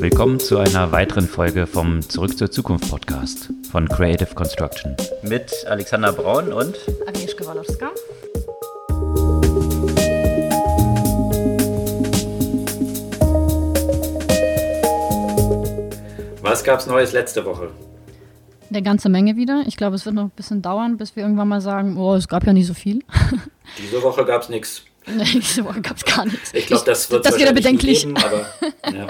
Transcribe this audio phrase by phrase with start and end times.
[0.00, 4.96] Willkommen zu einer weiteren Folge vom Zurück zur Zukunft Podcast von Creative Construction.
[5.22, 7.90] Mit Alexander Braun und Agnieszka Walowska.
[16.42, 17.70] Was gab es Neues letzte Woche?
[18.70, 19.64] Eine ganze Menge wieder.
[19.66, 22.28] Ich glaube, es wird noch ein bisschen dauern, bis wir irgendwann mal sagen, oh, es
[22.28, 23.04] gab ja nicht so viel.
[23.78, 24.84] Diese Woche gab es nichts.
[25.06, 26.52] Diese Woche gab es gar nichts.
[26.54, 28.02] Ich glaube, das wird das wieder bedenklich.
[28.02, 28.46] Geben, aber,
[28.96, 29.06] ja.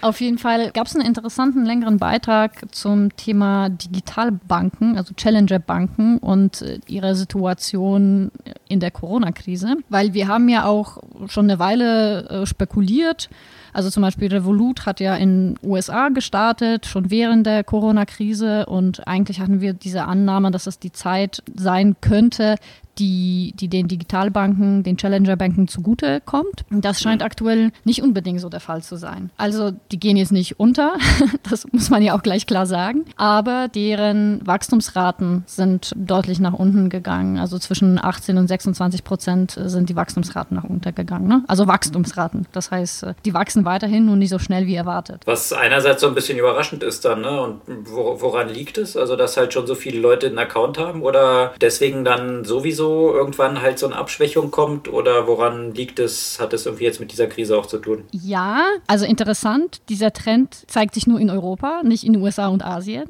[0.00, 6.62] Auf jeden Fall gab es einen interessanten längeren Beitrag zum Thema Digitalbanken, also Challenger-Banken und
[6.62, 8.30] äh, ihre Situation
[8.68, 9.76] in der Corona-Krise.
[9.88, 10.98] Weil wir haben ja auch
[11.28, 13.28] schon eine Weile äh, spekuliert,
[13.72, 18.66] also zum Beispiel Revolut hat ja in USA gestartet, schon während der Corona-Krise.
[18.66, 22.56] Und eigentlich hatten wir diese Annahme, dass es die Zeit sein könnte,
[23.00, 26.64] die, die den Digitalbanken, den Challenger-Banken zugute kommt.
[26.70, 29.30] Das scheint aktuell nicht unbedingt so der Fall zu sein.
[29.38, 30.94] Also die gehen jetzt nicht unter,
[31.50, 36.90] das muss man ja auch gleich klar sagen, aber deren Wachstumsraten sind deutlich nach unten
[36.90, 37.38] gegangen.
[37.38, 41.26] Also zwischen 18 und 26 Prozent sind die Wachstumsraten nach unten gegangen.
[41.26, 41.42] Ne?
[41.46, 42.46] Also Wachstumsraten.
[42.52, 45.22] Das heißt, die wachsen weiterhin nur nicht so schnell wie erwartet.
[45.24, 47.40] Was einerseits so ein bisschen überraschend ist dann, ne?
[47.40, 48.96] Und woran liegt es?
[48.96, 53.62] Also, dass halt schon so viele Leute einen Account haben oder deswegen dann sowieso irgendwann
[53.62, 56.38] halt so eine Abschwächung kommt oder woran liegt es?
[56.40, 58.04] Hat es irgendwie jetzt mit dieser Krise auch zu tun?
[58.12, 62.64] Ja, also interessant, dieser Trend zeigt sich nur in Europa, nicht in den USA und
[62.64, 63.08] Asien.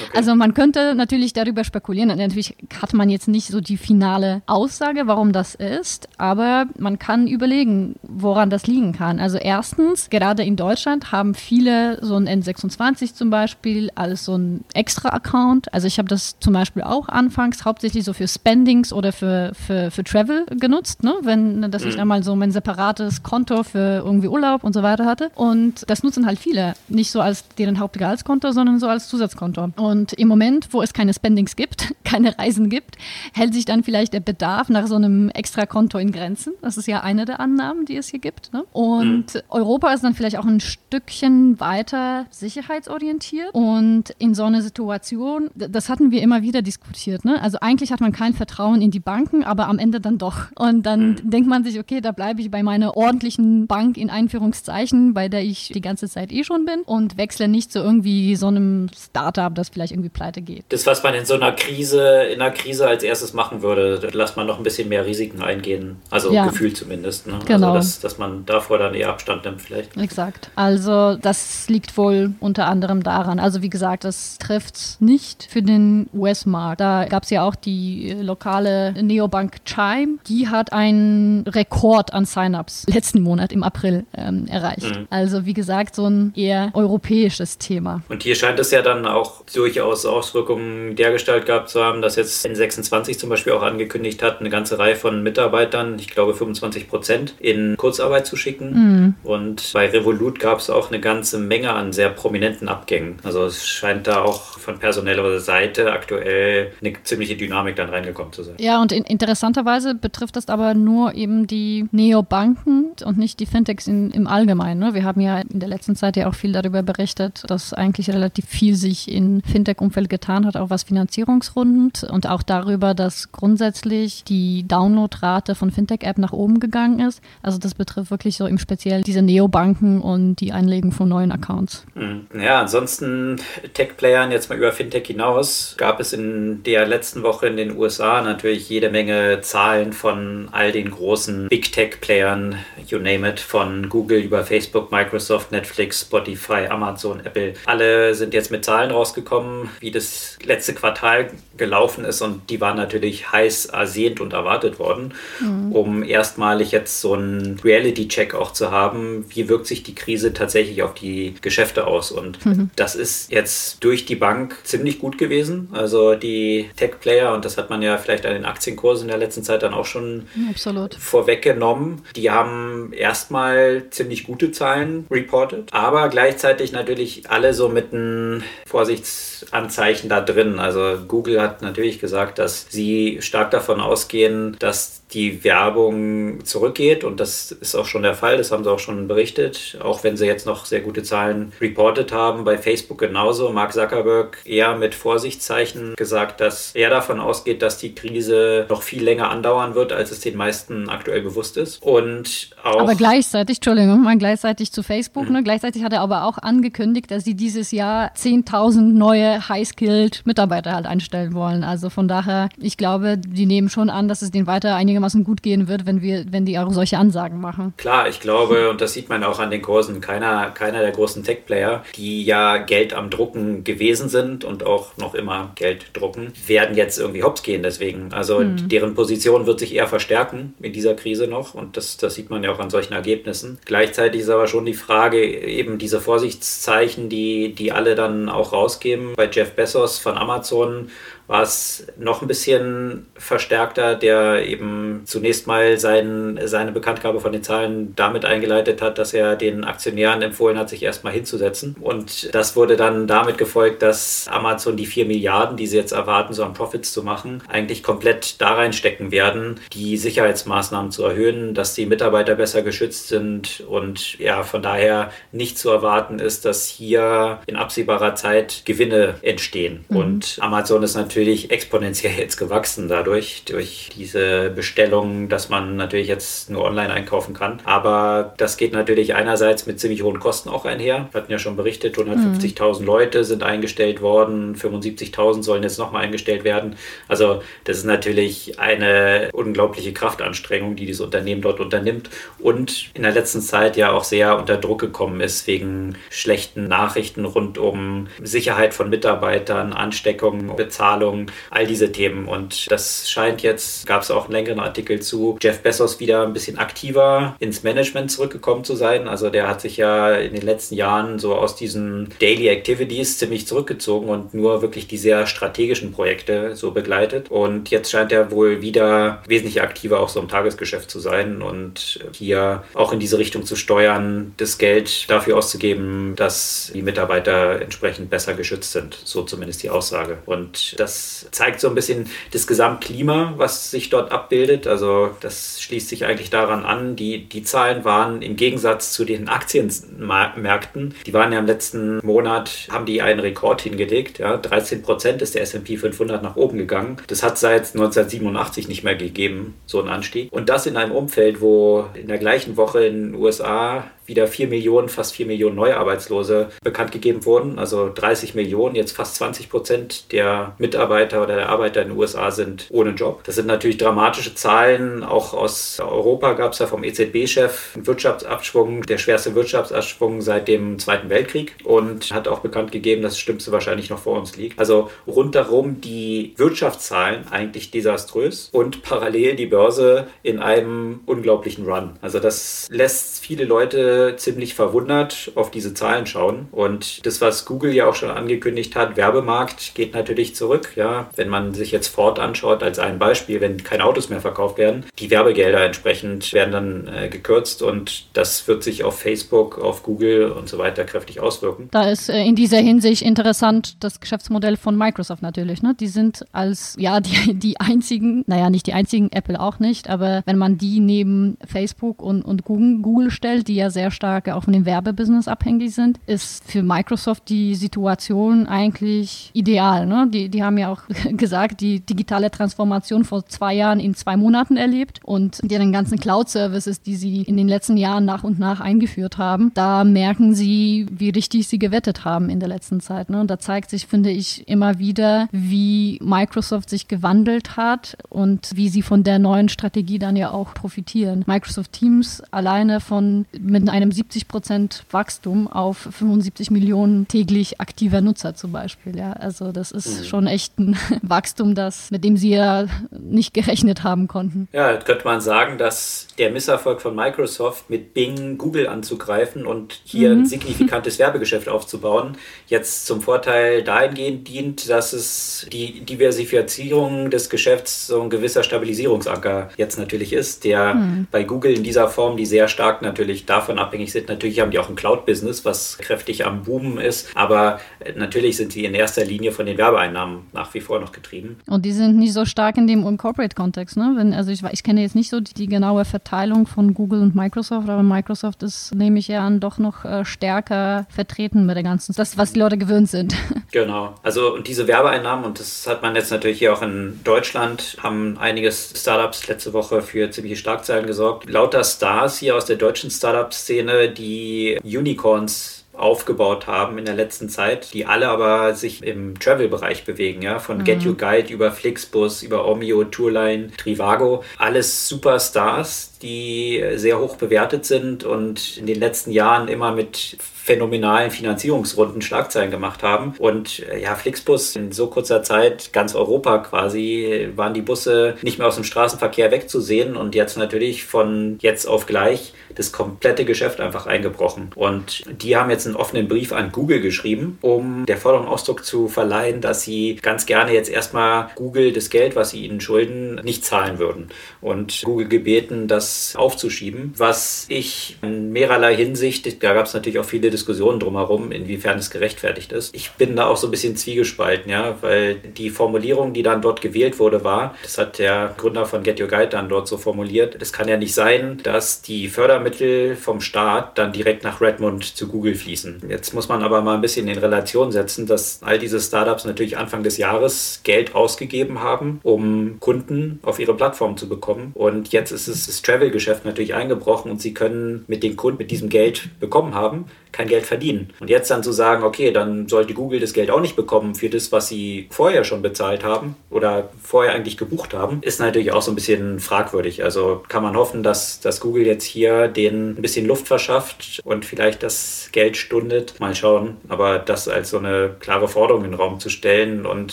[0.00, 0.18] Okay.
[0.18, 2.08] Also man könnte natürlich darüber spekulieren.
[2.08, 7.26] Natürlich hat man jetzt nicht so die finale Aussage, warum das ist, aber man kann
[7.26, 9.20] überlegen, woran das liegen kann.
[9.20, 14.64] Also erstens, gerade in Deutschland haben viele so ein N26 zum Beispiel als so ein
[14.74, 15.72] Extra-Account.
[15.72, 19.90] Also ich habe das zum Beispiel auch anfangs hauptsächlich so für Spendings oder für, für,
[19.90, 21.14] für Travel genutzt, ne?
[21.22, 22.00] wenn dass ich mhm.
[22.00, 25.30] einmal so mein separates Konto für irgendwie Urlaub und so weiter hatte.
[25.34, 26.74] Und das nutzen halt viele.
[26.88, 29.59] Nicht so als deren Hauptgehaltskonto, sondern so als Zusatzkonto.
[29.76, 32.96] Und im Moment, wo es keine Spendings gibt, keine Reisen gibt,
[33.34, 36.54] hält sich dann vielleicht der Bedarf nach so einem Extrakonto in Grenzen.
[36.62, 38.52] Das ist ja eine der Annahmen, die es hier gibt.
[38.52, 38.64] Ne?
[38.72, 39.40] Und mhm.
[39.48, 43.54] Europa ist dann vielleicht auch ein Stückchen weiter sicherheitsorientiert.
[43.54, 47.24] Und in so einer Situation, das hatten wir immer wieder diskutiert.
[47.24, 47.40] Ne?
[47.40, 50.46] Also eigentlich hat man kein Vertrauen in die Banken, aber am Ende dann doch.
[50.56, 51.30] Und dann mhm.
[51.30, 55.42] denkt man sich, okay, da bleibe ich bei meiner ordentlichen Bank in Einführungszeichen, bei der
[55.42, 59.49] ich die ganze Zeit eh schon bin und wechsle nicht zu irgendwie so einem Startup,
[59.54, 60.64] das vielleicht irgendwie pleite geht.
[60.68, 64.36] Das, was man in so einer Krise, in einer Krise als erstes machen würde, lässt
[64.36, 65.96] man noch ein bisschen mehr Risiken eingehen.
[66.10, 66.46] Also ja.
[66.46, 67.26] gefühlt zumindest.
[67.26, 67.34] Ne?
[67.34, 67.72] Also genau.
[67.72, 69.96] Also dass, dass man davor dann eher Abstand nimmt vielleicht.
[69.96, 70.50] Exakt.
[70.54, 73.38] Also das liegt wohl unter anderem daran.
[73.38, 76.80] Also wie gesagt, das trifft nicht für den US-Markt.
[76.80, 80.18] Da gab es ja auch die lokale Neobank Chime.
[80.26, 84.96] Die hat einen Rekord an Sign-ups letzten Monat im April ähm, erreicht.
[84.96, 85.06] Mhm.
[85.10, 88.02] Also wie gesagt, so ein eher europäisches Thema.
[88.08, 92.44] Und hier scheint es ja dann auch durchaus Auswirkungen dergestalt gehabt zu haben, dass jetzt
[92.46, 97.34] N26 zum Beispiel auch angekündigt hat, eine ganze Reihe von Mitarbeitern, ich glaube 25 Prozent,
[97.38, 98.72] in Kurzarbeit zu schicken.
[98.72, 99.14] Mhm.
[99.22, 103.18] Und bei Revolut gab es auch eine ganze Menge an sehr prominenten Abgängen.
[103.22, 108.42] Also es scheint da auch von personeller Seite aktuell eine ziemliche Dynamik dann reingekommen zu
[108.42, 108.54] sein.
[108.58, 113.86] Ja, und in interessanterweise betrifft das aber nur eben die Neobanken und nicht die Fintechs
[113.86, 114.80] in, im Allgemeinen.
[114.80, 114.94] Ne?
[114.94, 118.46] Wir haben ja in der letzten Zeit ja auch viel darüber berichtet, dass eigentlich relativ
[118.46, 124.66] viel sich in Fintech-Umfeld getan hat, auch was Finanzierungsrunden und auch darüber, dass grundsätzlich die
[124.66, 127.22] Downloadrate von Fintech-App nach oben gegangen ist.
[127.42, 131.86] Also das betrifft wirklich so im Speziell diese Neobanken und die Einlegung von neuen Accounts.
[131.94, 132.26] Hm.
[132.38, 133.36] Ja, ansonsten
[133.74, 138.22] Tech-Playern jetzt mal über Fintech hinaus gab es in der letzten Woche in den USA
[138.22, 144.20] natürlich jede Menge Zahlen von all den großen Big Tech-Playern, you name it, von Google
[144.20, 147.54] über Facebook, Microsoft, Netflix, Spotify, Amazon, Apple.
[147.66, 152.60] Alle sind jetzt mit Zahlen rausgekommen bekommen, wie das letzte Quartal gelaufen ist und die
[152.60, 155.72] waren natürlich heiß ersehnt und erwartet worden, mhm.
[155.72, 160.82] um erstmalig jetzt so einen Reality-Check auch zu haben, wie wirkt sich die Krise tatsächlich
[160.82, 162.70] auf die Geschäfte aus und mhm.
[162.74, 167.70] das ist jetzt durch die Bank ziemlich gut gewesen, also die Tech-Player und das hat
[167.70, 170.94] man ja vielleicht an den Aktienkursen in der letzten Zeit dann auch schon Absolut.
[170.94, 178.42] vorweggenommen, die haben erstmal ziemlich gute Zahlen reported, aber gleichzeitig natürlich alle so mit einem
[178.66, 179.19] Vorsichts
[179.50, 180.58] Anzeichen da drin.
[180.58, 187.20] Also Google hat natürlich gesagt, dass sie stark davon ausgehen, dass die Werbung zurückgeht und
[187.20, 190.26] das ist auch schon der Fall, das haben sie auch schon berichtet, auch wenn sie
[190.26, 193.50] jetzt noch sehr gute Zahlen reported haben, bei Facebook genauso.
[193.50, 199.02] Mark Zuckerberg eher mit Vorsichtszeichen gesagt, dass er davon ausgeht, dass die Krise noch viel
[199.02, 201.82] länger andauern wird, als es den meisten aktuell bewusst ist.
[201.82, 205.32] Und auch aber gleichzeitig, Entschuldigung, mal gleichzeitig zu Facebook, mhm.
[205.32, 205.42] ne?
[205.42, 210.86] gleichzeitig hat er aber auch angekündigt, dass sie dieses Jahr 10.000 neue High-Skilled Mitarbeiter halt
[210.86, 211.64] einstellen wollen.
[211.64, 215.42] Also von daher, ich glaube, die nehmen schon an, dass es denen weiter einigermaßen gut
[215.42, 217.72] gehen wird, wenn wir, wenn die auch solche Ansagen machen.
[217.76, 221.24] Klar, ich glaube, und das sieht man auch an den Kursen, keiner, keiner der großen
[221.24, 226.76] Tech-Player, die ja Geld am Drucken gewesen sind und auch noch immer Geld drucken, werden
[226.76, 228.12] jetzt irgendwie hops gehen deswegen.
[228.12, 228.68] Also mhm.
[228.68, 232.44] deren Position wird sich eher verstärken in dieser Krise noch und das, das sieht man
[232.44, 233.58] ja auch an solchen Ergebnissen.
[233.64, 239.14] Gleichzeitig ist aber schon die Frage, eben diese Vorsichtszeichen, die, die alle dann auch rausgeben.
[239.16, 240.88] Bei Jeff Bezos von Amazon
[241.30, 247.44] war es noch ein bisschen verstärkter, der eben zunächst mal sein, seine Bekanntgabe von den
[247.44, 251.76] Zahlen damit eingeleitet hat, dass er den Aktionären empfohlen hat, sich erstmal hinzusetzen.
[251.80, 256.34] Und das wurde dann damit gefolgt, dass Amazon die 4 Milliarden, die sie jetzt erwarten,
[256.34, 261.74] so an Profits zu machen, eigentlich komplett da reinstecken werden, die Sicherheitsmaßnahmen zu erhöhen, dass
[261.74, 267.38] die Mitarbeiter besser geschützt sind und ja, von daher nicht zu erwarten ist, dass hier
[267.46, 269.84] in absehbarer Zeit Gewinne entstehen.
[269.88, 269.96] Mhm.
[269.96, 276.08] Und Amazon ist natürlich natürlich exponentiell jetzt gewachsen dadurch, durch diese Bestellungen, dass man natürlich
[276.08, 277.60] jetzt nur online einkaufen kann.
[277.64, 281.08] Aber das geht natürlich einerseits mit ziemlich hohen Kosten auch einher.
[281.12, 282.86] Wir hatten ja schon berichtet, 150.000 mhm.
[282.86, 286.76] Leute sind eingestellt worden, 75.000 sollen jetzt nochmal eingestellt werden.
[287.06, 293.12] Also das ist natürlich eine unglaubliche Kraftanstrengung, die dieses Unternehmen dort unternimmt und in der
[293.12, 298.72] letzten Zeit ja auch sehr unter Druck gekommen ist wegen schlechten Nachrichten rund um Sicherheit
[298.72, 302.26] von Mitarbeitern, Ansteckung, Bezahlung Verteilung, all diese Themen.
[302.26, 306.32] Und das scheint jetzt, gab es auch einen längeren Artikel zu, Jeff Bezos wieder ein
[306.32, 309.08] bisschen aktiver ins Management zurückgekommen zu sein.
[309.08, 313.46] Also der hat sich ja in den letzten Jahren so aus diesen Daily Activities ziemlich
[313.46, 317.30] zurückgezogen und nur wirklich die sehr strategischen Projekte so begleitet.
[317.30, 322.00] Und jetzt scheint er wohl wieder wesentlich aktiver auch so im Tagesgeschäft zu sein und
[322.12, 328.10] hier auch in diese Richtung zu steuern, das Geld dafür auszugeben, dass die Mitarbeiter entsprechend
[328.10, 328.98] besser geschützt sind.
[329.04, 330.18] So zumindest die Aussage.
[330.26, 330.99] Und das
[331.30, 334.66] zeigt so ein bisschen das Gesamtklima, was sich dort abbildet.
[334.66, 336.96] Also das schließt sich eigentlich daran an.
[336.96, 342.68] Die, die Zahlen waren im Gegensatz zu den Aktienmärkten, die waren ja im letzten Monat,
[342.70, 344.18] haben die einen Rekord hingelegt.
[344.18, 346.96] Ja, 13 Prozent ist der S&P 500 nach oben gegangen.
[347.06, 350.32] Das hat seit 1987 nicht mehr gegeben, so ein Anstieg.
[350.32, 354.48] Und das in einem Umfeld, wo in der gleichen Woche in den USA wieder 4
[354.48, 357.58] Millionen, fast 4 Millionen neue Arbeitslose bekannt gegeben wurden.
[357.58, 362.30] Also 30 Millionen, jetzt fast 20 Prozent der Mitarbeiter oder der Arbeiter in den USA
[362.30, 363.22] sind ohne Job.
[363.24, 365.04] Das sind natürlich dramatische Zahlen.
[365.04, 370.78] Auch aus Europa gab es ja vom EZB-Chef einen Wirtschaftsabschwung, der schwerste Wirtschaftsabschwung seit dem
[370.78, 374.58] Zweiten Weltkrieg und hat auch bekannt gegeben, dass das Schlimmste wahrscheinlich noch vor uns liegt.
[374.58, 381.98] Also rundherum die Wirtschaftszahlen eigentlich desaströs und parallel die Börse in einem unglaublichen Run.
[382.00, 386.48] Also das lässt viele Leute ziemlich verwundert auf diese Zahlen schauen.
[386.52, 390.72] Und das, was Google ja auch schon angekündigt hat, Werbemarkt geht natürlich zurück.
[390.76, 394.58] Ja, wenn man sich jetzt Ford anschaut als ein Beispiel, wenn keine Autos mehr verkauft
[394.58, 399.82] werden, die Werbegelder entsprechend werden dann äh, gekürzt und das wird sich auf Facebook, auf
[399.82, 401.68] Google und so weiter kräftig auswirken.
[401.70, 405.62] Da ist äh, in dieser Hinsicht interessant das Geschäftsmodell von Microsoft natürlich.
[405.62, 405.74] Ne?
[405.78, 410.22] Die sind als ja die, die einzigen, naja nicht die einzigen, Apple auch nicht, aber
[410.26, 414.28] wenn man die neben Facebook und, und Google, Google stellt, die ja sehr sehr stark
[414.28, 419.86] auch von dem Werbebusiness abhängig sind, ist für Microsoft die Situation eigentlich ideal.
[419.86, 420.06] Ne?
[420.12, 424.58] Die, die haben ja auch gesagt, die digitale Transformation vor zwei Jahren in zwei Monaten
[424.58, 429.16] erlebt und deren ganzen Cloud-Services, die sie in den letzten Jahren nach und nach eingeführt
[429.16, 433.08] haben, da merken sie, wie richtig sie gewettet haben in der letzten Zeit.
[433.08, 433.18] Ne?
[433.18, 438.68] Und da zeigt sich, finde ich, immer wieder, wie Microsoft sich gewandelt hat und wie
[438.68, 441.24] sie von der neuen Strategie dann ja auch profitieren.
[441.26, 448.00] Microsoft Teams alleine von mit einem einem 70 Prozent Wachstum auf 75 Millionen täglich aktiver
[448.00, 448.96] Nutzer zum Beispiel.
[448.96, 450.04] Ja, also das ist mhm.
[450.04, 454.48] schon echt ein Wachstum, das, mit dem sie ja nicht gerechnet haben konnten.
[454.52, 460.10] Ja, könnte man sagen, dass der Misserfolg von Microsoft mit Bing Google anzugreifen und hier
[460.10, 460.20] mhm.
[460.20, 467.86] ein signifikantes Werbegeschäft aufzubauen, jetzt zum Vorteil dahingehend dient, dass es die Diversifizierung des Geschäfts
[467.86, 471.06] so ein gewisser Stabilisierungsanker jetzt natürlich ist, der mhm.
[471.10, 474.08] bei Google in dieser Form, die sehr stark natürlich davon abhängig sind.
[474.08, 477.60] Natürlich haben die auch ein Cloud-Business, was kräftig am Boomen ist, aber
[477.96, 481.38] natürlich sind sie in erster Linie von den Werbeeinnahmen nach wie vor noch getrieben.
[481.46, 483.94] Und die sind nicht so stark in dem Corporate-Kontext, ne?
[483.96, 486.09] Wenn, also ich, ich kenne jetzt nicht so die, die, genaue Verteilung
[486.46, 490.86] von Google und Microsoft, aber Microsoft ist, nehme ich ja an, doch noch äh, stärker
[490.88, 493.14] vertreten mit der ganzen, das, was die Leute gewöhnt sind.
[493.52, 493.94] Genau.
[494.04, 498.16] Also und diese Werbeeinnahmen, und das hat man jetzt natürlich hier auch in Deutschland, haben
[498.16, 501.28] einige Startups letzte Woche für ziemliche Schlagzeilen gesorgt.
[501.28, 507.72] Lauter Stars hier aus der deutschen Startup-Szene, die Unicorns aufgebaut haben in der letzten Zeit,
[507.72, 510.64] die alle aber sich im Travel-Bereich bewegen, ja, von mhm.
[510.64, 517.64] Get You Guide über Flixbus, über Omio, Tourline, Trivago, alles Superstars, die sehr hoch bewertet
[517.64, 523.14] sind und in den letzten Jahren immer mit phänomenalen Finanzierungsrunden Schlagzeilen gemacht haben.
[523.18, 528.38] Und äh, ja, Flixbus in so kurzer Zeit, ganz Europa quasi, waren die Busse nicht
[528.38, 533.60] mehr aus dem Straßenverkehr wegzusehen und jetzt natürlich von jetzt auf gleich das komplette Geschäft
[533.60, 534.50] einfach eingebrochen.
[534.54, 538.88] Und die haben jetzt einen offenen Brief an Google geschrieben, um der Forderung Ausdruck zu
[538.88, 543.44] verleihen, dass sie ganz gerne jetzt erstmal Google das Geld, was sie ihnen schulden, nicht
[543.44, 544.08] zahlen würden.
[544.40, 550.04] Und Google gebeten, das aufzuschieben, was ich in mehrerlei Hinsicht, da gab es natürlich auch
[550.04, 552.74] viele Diskussionen drumherum, inwiefern es gerechtfertigt ist.
[552.74, 556.60] Ich bin da auch so ein bisschen zwiegespalten, ja, weil die Formulierung, die dann dort
[556.60, 560.36] gewählt wurde, war, das hat der Gründer von Get Your Guide dann dort so formuliert,
[560.40, 565.08] es kann ja nicht sein, dass die Fördermittel vom Staat dann direkt nach Redmond zu
[565.08, 565.82] Google fließen.
[565.88, 569.56] Jetzt muss man aber mal ein bisschen in Relation setzen, dass all diese Startups natürlich
[569.58, 574.52] Anfang des Jahres Geld ausgegeben haben, um Kunden auf ihre Plattform zu bekommen.
[574.54, 578.50] Und jetzt ist es das Travel-Geschäft natürlich eingebrochen und sie können mit den Kunden mit
[578.50, 580.92] diesem Geld bekommen haben, kein Geld verdienen.
[581.00, 584.08] Und jetzt dann zu sagen, okay, dann sollte Google das Geld auch nicht bekommen für
[584.08, 588.62] das, was sie vorher schon bezahlt haben oder vorher eigentlich gebucht haben, ist natürlich auch
[588.62, 589.84] so ein bisschen fragwürdig.
[589.84, 594.24] Also kann man hoffen, dass, dass Google jetzt hier denen ein bisschen Luft verschafft und
[594.24, 595.98] vielleicht das Geld stundet.
[596.00, 596.56] Mal schauen.
[596.68, 599.92] Aber das als so eine klare Forderung in den Raum zu stellen und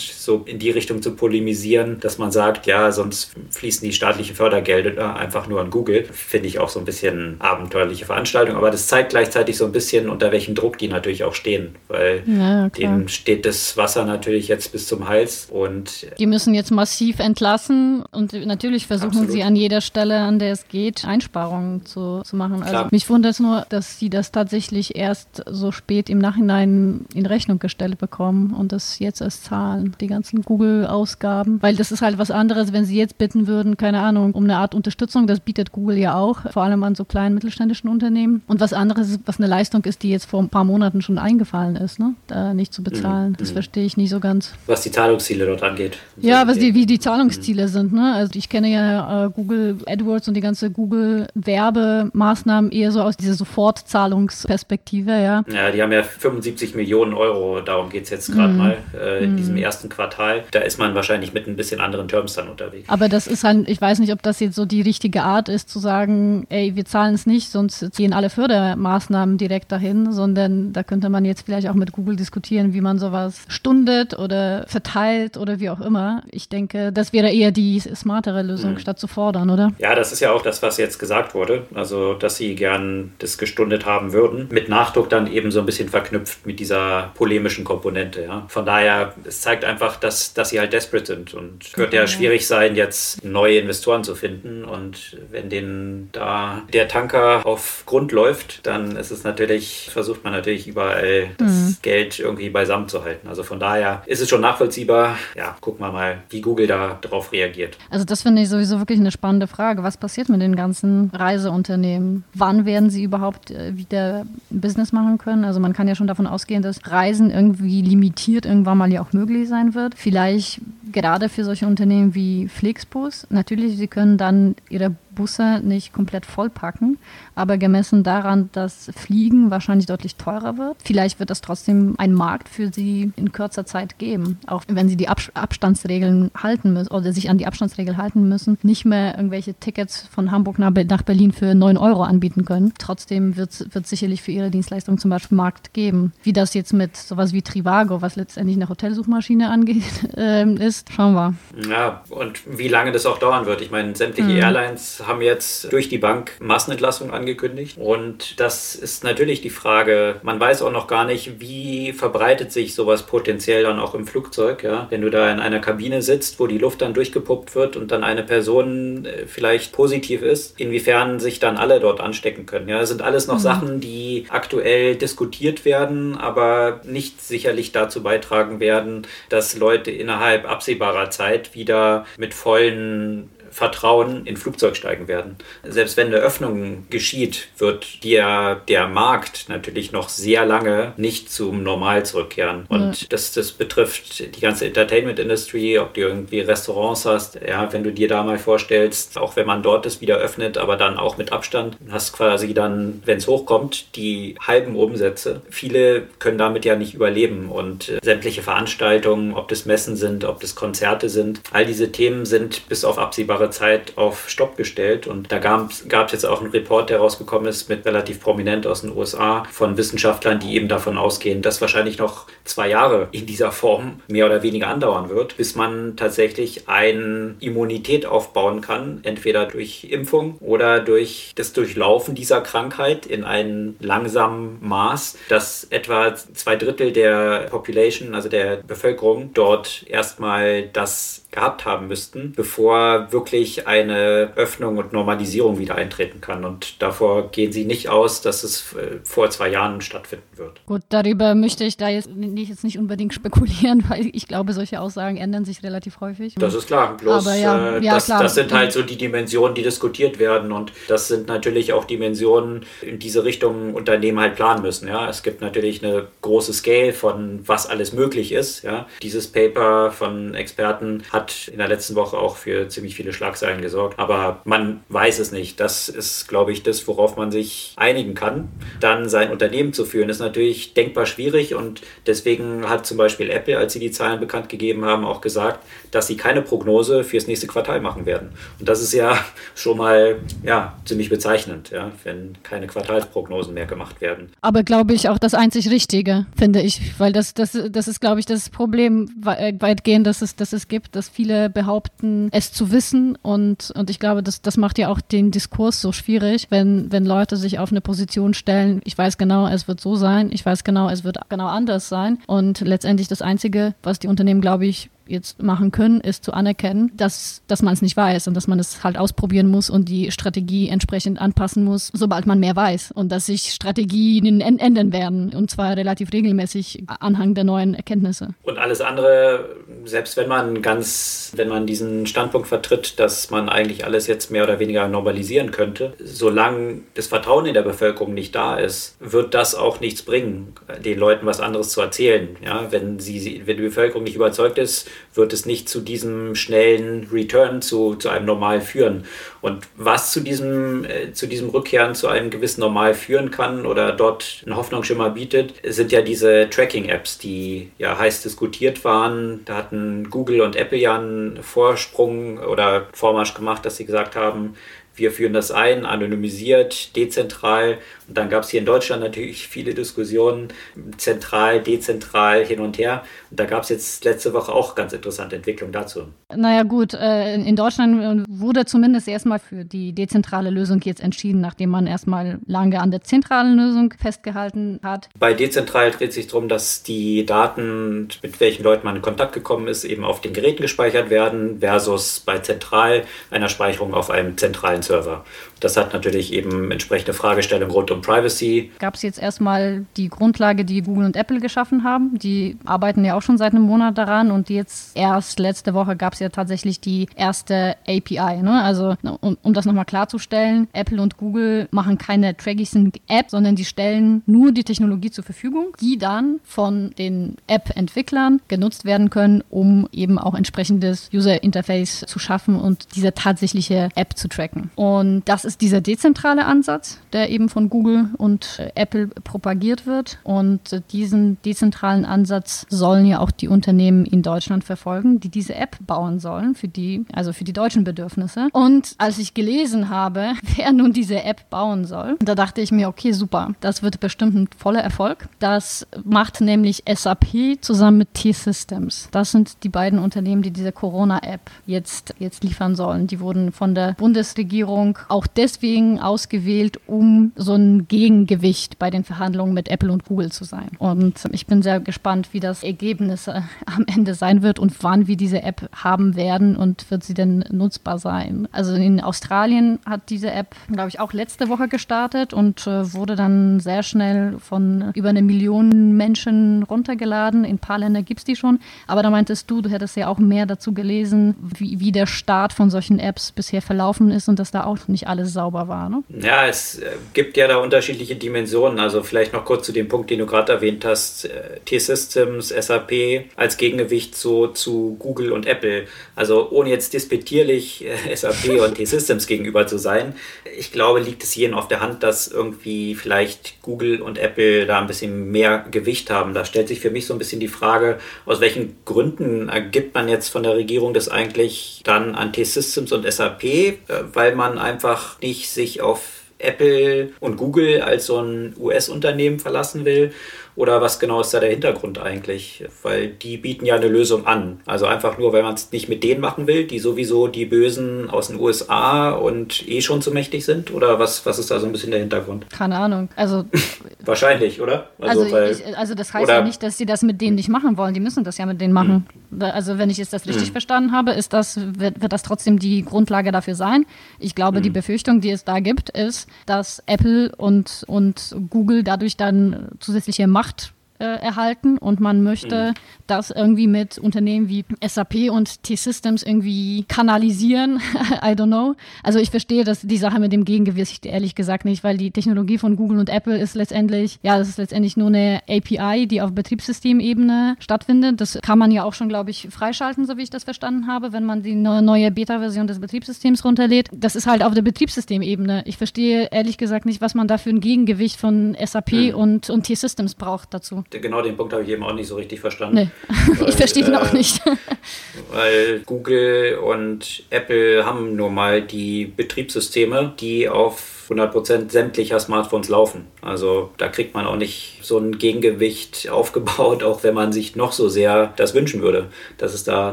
[0.00, 5.16] so in die Richtung zu polemisieren, dass man sagt, ja, sonst fließen die staatlichen Fördergelder
[5.16, 8.56] einfach nur an Google, finde ich auch so ein bisschen abenteuerliche Veranstaltung.
[8.56, 12.22] Aber das zeigt gleichzeitig so ein bisschen, unter welchem Druck die natürlich auch stehen, weil
[12.26, 17.18] ja, denen steht das Wasser natürlich jetzt bis zum Hals und die müssen jetzt massiv
[17.18, 19.30] entlassen und natürlich versuchen absolut.
[19.30, 22.62] sie an jeder Stelle, an der es geht, Einsparungen zu, zu machen.
[22.62, 27.26] Also mich wundert es nur, dass sie das tatsächlich erst so spät im Nachhinein in
[27.26, 32.18] Rechnung gestellt bekommen und das jetzt erst zahlen, die ganzen Google-Ausgaben, weil das ist halt
[32.18, 35.72] was anderes, wenn sie jetzt bitten würden, keine Ahnung, um eine Art Unterstützung, das bietet
[35.72, 38.42] Google ja auch, vor allem an so kleinen mittelständischen Unternehmen.
[38.46, 41.76] Und was anderes, was eine Leistung ist, die jetzt vor ein paar Monaten schon eingefallen
[41.76, 42.14] ist, ne?
[42.26, 43.30] da nicht zu bezahlen.
[43.30, 43.36] Mhm.
[43.36, 43.54] Das mhm.
[43.54, 44.52] verstehe ich nicht so ganz.
[44.66, 45.98] Was die Zahlungsziele dort angeht.
[46.16, 47.68] Ja, was die, wie die Zahlungsziele mhm.
[47.68, 47.92] sind.
[47.92, 48.14] Ne?
[48.14, 53.16] Also ich kenne ja äh, Google AdWords und die ganze Google Werbemaßnahmen eher so aus
[53.16, 55.10] dieser Sofortzahlungsperspektive.
[55.10, 58.58] Ja, ja die haben ja 75 Millionen Euro, darum geht es jetzt gerade mhm.
[58.58, 59.62] mal, äh, in diesem mhm.
[59.62, 60.44] ersten Quartal.
[60.50, 62.88] Da ist man wahrscheinlich mit ein bisschen anderen Terms dann unterwegs.
[62.88, 65.68] Aber das ist halt, ich weiß nicht, ob das jetzt so die richtige Art ist,
[65.68, 70.82] zu sagen, ey, wir zahlen es nicht, sonst gehen alle Fördermaßnahmen direkt dahin, sondern da
[70.82, 75.60] könnte man jetzt vielleicht auch mit Google diskutieren, wie man sowas stundet oder verteilt oder
[75.60, 76.22] wie auch immer.
[76.30, 78.78] Ich denke, das wäre eher die smartere Lösung, mhm.
[78.78, 79.72] statt zu fordern, oder?
[79.78, 81.64] Ja, das ist ja auch das, was jetzt gesagt wurde.
[81.74, 84.48] Also, dass sie gern das gestundet haben würden.
[84.50, 88.22] Mit Nachdruck dann eben so ein bisschen verknüpft mit dieser polemischen Komponente.
[88.22, 88.44] Ja.
[88.48, 91.34] Von daher, es zeigt einfach, dass, dass sie halt desperate sind.
[91.34, 94.64] Und wird ja schwierig sein, jetzt neue Investoren zu finden.
[94.64, 100.32] Und wenn denen da der Tanker auf Grund läuft, dann ist es natürlich, versucht man
[100.32, 101.76] natürlich überall das mhm.
[101.82, 103.28] Geld irgendwie beisammen zu halten.
[103.28, 105.16] Also von daher ist es schon nachvollziehbar.
[105.36, 107.76] Ja, gucken wir mal, wie Google da drauf reagiert.
[107.90, 109.82] Also das finde ich sowieso wirklich eine spannende Frage.
[109.82, 112.24] Was passiert mit den ganzen Reiseunternehmen?
[112.34, 115.44] Wann werden sie überhaupt äh, wieder Business machen können?
[115.44, 119.12] Also man kann ja schon davon ausgehen, dass Reisen irgendwie limitiert irgendwann mal ja auch
[119.12, 119.94] möglich sein wird.
[119.96, 120.60] Vielleicht
[120.92, 123.26] gerade für solche Unternehmen wie Flixbus.
[123.30, 126.96] Natürlich, sie können dann ihre Busse nicht komplett vollpacken,
[127.34, 132.48] aber gemessen daran, dass Fliegen wahrscheinlich deutlich teurer wird, vielleicht wird es trotzdem einen Markt
[132.48, 137.12] für sie in kürzer Zeit geben, auch wenn sie die Ab Abstandsregeln halten müssen oder
[137.12, 141.32] sich an die Abstandsregeln halten müssen, nicht mehr irgendwelche Tickets von Hamburg nach, nach Berlin
[141.32, 142.72] für 9 Euro anbieten können.
[142.78, 146.12] Trotzdem wird es sicherlich für ihre Dienstleistungen zum Beispiel Markt geben.
[146.22, 149.82] Wie das jetzt mit sowas wie Trivago, was letztendlich eine Hotelsuchmaschine angeht,
[150.16, 151.34] äh, ist, schauen wir.
[151.68, 153.60] Ja, und wie lange das auch dauern wird.
[153.60, 154.38] Ich meine, sämtliche mhm.
[154.38, 157.76] Airlines haben jetzt durch die Bank Massenentlassungen angekündigt.
[157.78, 162.74] Und das ist natürlich die Frage, man weiß auch noch gar nicht, wie verbreitet sich
[162.74, 164.62] sowas potenziell dann auch im Flugzeug.
[164.62, 164.86] Ja?
[164.90, 168.04] Wenn du da in einer Kabine sitzt, wo die Luft dann durchgepuppt wird und dann
[168.04, 172.68] eine Person äh, vielleicht positiv ist, inwiefern sich dann alle dort anstecken können.
[172.68, 173.40] Ja, das sind alles noch mhm.
[173.40, 180.67] Sachen, die aktuell diskutiert werden, aber nicht sicherlich dazu beitragen werden, dass Leute innerhalb absehbarer
[181.10, 185.36] Zeit wieder mit vollen Vertrauen in Flugzeug steigen werden.
[185.64, 191.62] Selbst wenn eine Öffnung geschieht, wird der, der Markt natürlich noch sehr lange nicht zum
[191.62, 192.66] Normal zurückkehren.
[192.68, 193.06] Und ja.
[193.10, 197.38] das, das betrifft die ganze Entertainment-Industrie, ob du irgendwie Restaurants hast.
[197.46, 200.76] Ja, wenn du dir da mal vorstellst, auch wenn man dort es wieder öffnet, aber
[200.76, 205.42] dann auch mit Abstand, hast quasi dann, wenn es hochkommt, die halben Umsätze.
[205.50, 210.40] Viele können damit ja nicht überleben und äh, sämtliche Veranstaltungen, ob das Messen sind, ob
[210.40, 215.06] das Konzerte sind, all diese Themen sind bis auf absehbare absehbare Zeit auf Stopp gestellt.
[215.06, 218.82] Und da gab es jetzt auch einen Report, der rausgekommen ist, mit relativ prominent aus
[218.82, 223.52] den USA von Wissenschaftlern, die eben davon ausgehen, dass wahrscheinlich noch zwei Jahre in dieser
[223.52, 229.84] Form mehr oder weniger andauern wird, bis man tatsächlich eine Immunität aufbauen kann, entweder durch
[229.90, 236.92] Impfung oder durch das Durchlaufen dieser Krankheit in einem langsamen Maß, dass etwa zwei Drittel
[236.92, 243.27] der Population, also der Bevölkerung, dort erstmal das gehabt haben müssten, bevor wirklich
[243.66, 246.44] eine Öffnung und Normalisierung wieder eintreten kann.
[246.44, 250.60] Und davor gehen sie nicht aus, dass es äh, vor zwei Jahren stattfinden wird.
[250.66, 254.80] Gut, darüber möchte ich da jetzt nicht, jetzt nicht unbedingt spekulieren, weil ich glaube, solche
[254.80, 256.34] Aussagen ändern sich relativ häufig.
[256.36, 256.96] Das ist klar.
[256.96, 258.22] Bloß, Aber ja, äh, ja, das, klar.
[258.22, 260.50] das sind halt so die Dimensionen, die diskutiert werden.
[260.50, 264.88] Und das sind natürlich auch Dimensionen, in diese Richtung Unternehmen halt planen müssen.
[264.88, 268.62] Ja, es gibt natürlich eine große Scale von was alles möglich ist.
[268.62, 273.12] Ja, dieses Paper von Experten hat hat in der letzten Woche auch für ziemlich viele
[273.18, 273.98] Schlagzeilen gesorgt.
[273.98, 275.58] Aber man weiß es nicht.
[275.60, 278.48] Das ist, glaube ich, das, worauf man sich einigen kann.
[278.80, 283.58] Dann sein Unternehmen zu führen, ist natürlich denkbar schwierig und deswegen hat zum Beispiel Apple,
[283.58, 287.48] als sie die Zahlen bekannt gegeben haben, auch gesagt, dass sie keine Prognose fürs nächste
[287.48, 288.30] Quartal machen werden.
[288.60, 289.18] Und das ist ja
[289.54, 294.30] schon mal ja, ziemlich bezeichnend, ja, wenn keine Quartalsprognosen mehr gemacht werden.
[294.40, 298.20] Aber glaube ich auch das einzig Richtige, finde ich, weil das, das, das ist, glaube
[298.20, 303.07] ich, das Problem weitgehend, dass es, dass es gibt, dass viele behaupten, es zu wissen.
[303.16, 307.04] Und, und ich glaube, das, das macht ja auch den Diskurs so schwierig, wenn, wenn
[307.04, 310.64] Leute sich auf eine Position stellen, ich weiß genau, es wird so sein, ich weiß
[310.64, 312.18] genau, es wird genau anders sein.
[312.26, 316.92] Und letztendlich das Einzige, was die Unternehmen, glaube ich, jetzt machen können, ist zu anerkennen,
[316.96, 320.10] dass, dass man es nicht weiß und dass man es halt ausprobieren muss und die
[320.10, 325.50] Strategie entsprechend anpassen muss, sobald man mehr weiß und dass sich Strategien ändern werden und
[325.50, 328.34] zwar relativ regelmäßig anhang der neuen Erkenntnisse.
[328.42, 333.84] Und alles andere, selbst wenn man ganz, wenn man diesen Standpunkt vertritt, dass man eigentlich
[333.84, 338.56] alles jetzt mehr oder weniger normalisieren könnte, solange das Vertrauen in der Bevölkerung nicht da
[338.56, 340.54] ist, wird das auch nichts bringen,
[340.84, 342.36] den Leuten was anderes zu erzählen.
[342.44, 347.08] Ja, wenn sie, wenn die Bevölkerung nicht überzeugt ist, wird es nicht zu diesem schnellen
[347.12, 349.04] Return zu, zu einem Normal führen.
[349.40, 353.92] Und was zu diesem, äh, zu diesem Rückkehren zu einem gewissen Normal führen kann oder
[353.92, 359.44] dort einen Hoffnungsschimmer bietet, sind ja diese Tracking-Apps, die ja heiß diskutiert waren.
[359.44, 364.54] Da hatten Google und Apple ja einen Vorsprung oder Vormarsch gemacht, dass sie gesagt haben,
[364.98, 367.78] wir führen das ein, anonymisiert, dezentral.
[368.08, 370.48] Und dann gab es hier in Deutschland natürlich viele Diskussionen,
[370.96, 373.02] zentral, dezentral, hin und her.
[373.30, 376.04] Und da gab es jetzt letzte Woche auch ganz interessante Entwicklungen dazu.
[376.34, 381.70] Naja gut, äh, in Deutschland wurde zumindest erstmal für die dezentrale Lösung jetzt entschieden, nachdem
[381.70, 385.10] man erstmal lange an der zentralen Lösung festgehalten hat.
[385.18, 389.68] Bei dezentral dreht sich darum, dass die Daten, mit welchen Leuten man in Kontakt gekommen
[389.68, 394.82] ist, eben auf den Geräten gespeichert werden, versus bei zentral einer Speicherung auf einem zentralen
[394.82, 395.24] Server.
[395.60, 398.70] Das hat natürlich eben entsprechende Fragestellungen rund um Privacy.
[398.78, 402.18] Gab es jetzt erstmal die Grundlage, die Google und Apple geschaffen haben.
[402.18, 406.14] Die arbeiten ja auch schon seit einem Monat daran und jetzt erst letzte Woche gab
[406.14, 408.42] es ja tatsächlich die erste API.
[408.42, 408.62] Ne?
[408.62, 414.22] Also um, um das nochmal klarzustellen, Apple und Google machen keine Tracking-App, sondern die stellen
[414.26, 420.18] nur die Technologie zur Verfügung, die dann von den App-Entwicklern genutzt werden können, um eben
[420.18, 424.70] auch entsprechendes User-Interface zu schaffen und diese tatsächliche App zu tracken.
[424.76, 430.18] Und das ist dieser dezentrale Ansatz, der eben von Google und äh, Apple propagiert wird.
[430.22, 435.54] Und äh, diesen dezentralen Ansatz sollen ja auch die Unternehmen in Deutschland verfolgen, die diese
[435.54, 438.48] App bauen sollen für die, also für die deutschen Bedürfnisse.
[438.52, 442.88] Und als ich gelesen habe, wer nun diese App bauen soll, da dachte ich mir,
[442.88, 445.28] okay, super, das wird bestimmt ein voller Erfolg.
[445.38, 449.08] Das macht nämlich SAP zusammen mit T-Systems.
[449.12, 453.06] Das sind die beiden Unternehmen, die diese Corona-App jetzt, jetzt liefern sollen.
[453.06, 459.54] Die wurden von der Bundesregierung auch deswegen ausgewählt, um so ein Gegengewicht bei den Verhandlungen
[459.54, 460.70] mit Apple und Google zu sein.
[460.78, 465.06] Und ich bin sehr gespannt, wie das Ergebnis äh, am Ende sein wird und wann
[465.06, 468.48] wir diese App haben werden und wird sie denn nutzbar sein.
[468.50, 473.14] Also in Australien hat diese App, glaube ich, auch letzte Woche gestartet und äh, wurde
[473.14, 477.44] dann sehr schnell von über eine Million Menschen runtergeladen.
[477.44, 478.58] In ein paar Ländern gibt es die schon.
[478.88, 482.52] Aber da meintest du, du hättest ja auch mehr dazu gelesen, wie, wie der Start
[482.52, 485.88] von solchen Apps bisher verlaufen ist und dass da auch nicht alles sauber war.
[485.88, 486.02] Ne?
[486.08, 488.78] Ja, es äh, gibt ja da unterschiedliche Dimensionen.
[488.78, 491.26] Also vielleicht noch kurz zu dem Punkt, den du gerade erwähnt hast.
[491.26, 492.92] Äh, T-Systems, SAP
[493.36, 495.86] als Gegengewicht so zu Google und Apple.
[496.16, 500.14] Also ohne jetzt despektierlich äh, SAP und T-Systems gegenüber zu sein.
[500.56, 504.80] Ich glaube, liegt es jedem auf der Hand, dass irgendwie vielleicht Google und Apple da
[504.80, 506.34] ein bisschen mehr Gewicht haben.
[506.34, 510.08] Da stellt sich für mich so ein bisschen die Frage, aus welchen Gründen ergibt man
[510.08, 513.78] jetzt von der Regierung das eigentlich dann an T-Systems und SAP,
[514.12, 516.00] weil man einfach nicht sich auf
[516.38, 520.12] Apple und Google als so ein US-Unternehmen verlassen will
[520.58, 522.64] oder was genau ist da der Hintergrund eigentlich?
[522.82, 524.58] Weil die bieten ja eine Lösung an.
[524.66, 528.10] Also einfach nur, weil man es nicht mit denen machen will, die sowieso die Bösen
[528.10, 530.72] aus den USA und eh schon zu mächtig sind?
[530.72, 532.50] Oder was, was ist da so ein bisschen der Hintergrund?
[532.50, 533.08] Keine Ahnung.
[533.14, 533.44] Also
[534.04, 534.88] Wahrscheinlich, oder?
[534.98, 537.48] Also, also, weil, ich, also das heißt ja nicht, dass sie das mit denen nicht
[537.48, 537.94] machen wollen.
[537.94, 539.06] Die müssen das ja mit denen machen.
[539.27, 539.27] Hm.
[539.38, 540.52] Also wenn ich jetzt das richtig hm.
[540.52, 543.84] verstanden habe, ist das, wird, wird das trotzdem die Grundlage dafür sein.
[544.18, 544.62] Ich glaube, hm.
[544.62, 550.26] die Befürchtung, die es da gibt, ist, dass Apple und, und Google dadurch dann zusätzliche
[550.26, 552.74] Macht äh, erhalten und man möchte mhm.
[553.06, 557.80] das irgendwie mit Unternehmen wie SAP und T-Systems irgendwie kanalisieren.
[558.22, 558.74] I don't know.
[559.02, 562.58] Also ich verstehe dass die Sache mit dem Gegengewicht ehrlich gesagt nicht, weil die Technologie
[562.58, 566.32] von Google und Apple ist letztendlich, ja, das ist letztendlich nur eine API, die auf
[566.32, 568.20] Betriebssystemebene stattfindet.
[568.20, 571.12] Das kann man ja auch schon, glaube ich, freischalten, so wie ich das verstanden habe,
[571.12, 573.88] wenn man die neue Beta-Version des Betriebssystems runterlädt.
[573.92, 575.62] Das ist halt auf der Betriebssystemebene.
[575.66, 579.14] Ich verstehe ehrlich gesagt nicht, was man da für ein Gegengewicht von SAP mhm.
[579.14, 582.40] und, und T-Systems braucht dazu genau den Punkt habe ich eben auch nicht so richtig
[582.40, 582.74] verstanden.
[582.76, 582.90] Nee,
[583.38, 584.40] weil, ich verstehe ihn äh, auch nicht.
[585.30, 593.06] weil Google und Apple haben nun mal die Betriebssysteme, die auf 100% sämtlicher Smartphones laufen.
[593.22, 597.72] Also da kriegt man auch nicht so ein Gegengewicht aufgebaut, auch wenn man sich noch
[597.72, 599.92] so sehr das wünschen würde, dass es da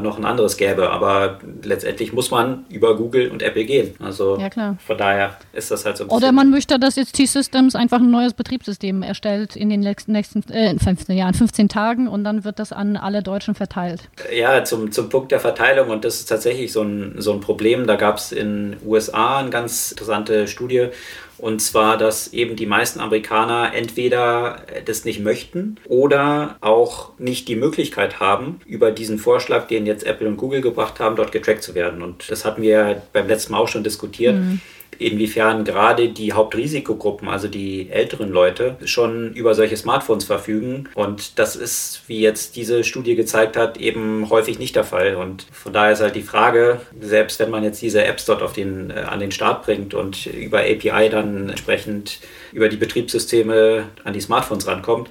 [0.00, 0.90] noch ein anderes gäbe.
[0.90, 3.94] Aber letztendlich muss man über Google und Apple gehen.
[3.98, 7.74] Also ja, von daher ist das halt so ein Oder man möchte, dass jetzt T-Systems
[7.74, 12.24] einfach ein neues Betriebssystem erstellt in den nächsten, nächsten äh, 15 Jahren, 15 Tagen und
[12.24, 14.08] dann wird das an alle Deutschen verteilt.
[14.34, 17.86] Ja, zum, zum Punkt der Verteilung und das ist tatsächlich so ein, so ein Problem.
[17.86, 20.88] Da gab es in USA eine ganz interessante Studie,
[21.38, 27.56] und zwar, dass eben die meisten Amerikaner entweder das nicht möchten oder auch nicht die
[27.56, 31.74] Möglichkeit haben, über diesen Vorschlag, den jetzt Apple und Google gebracht haben, dort getrackt zu
[31.74, 32.02] werden.
[32.02, 34.36] Und das hatten wir beim letzten Mal auch schon diskutiert.
[34.36, 34.60] Mhm
[34.98, 40.88] inwiefern gerade die Hauptrisikogruppen, also die älteren Leute, schon über solche Smartphones verfügen.
[40.94, 45.16] Und das ist, wie jetzt diese Studie gezeigt hat, eben häufig nicht der Fall.
[45.16, 48.52] Und von daher ist halt die Frage, selbst wenn man jetzt diese Apps dort auf
[48.52, 52.20] den, äh, an den Start bringt und über API dann entsprechend
[52.52, 55.10] über die Betriebssysteme an die Smartphones rankommt,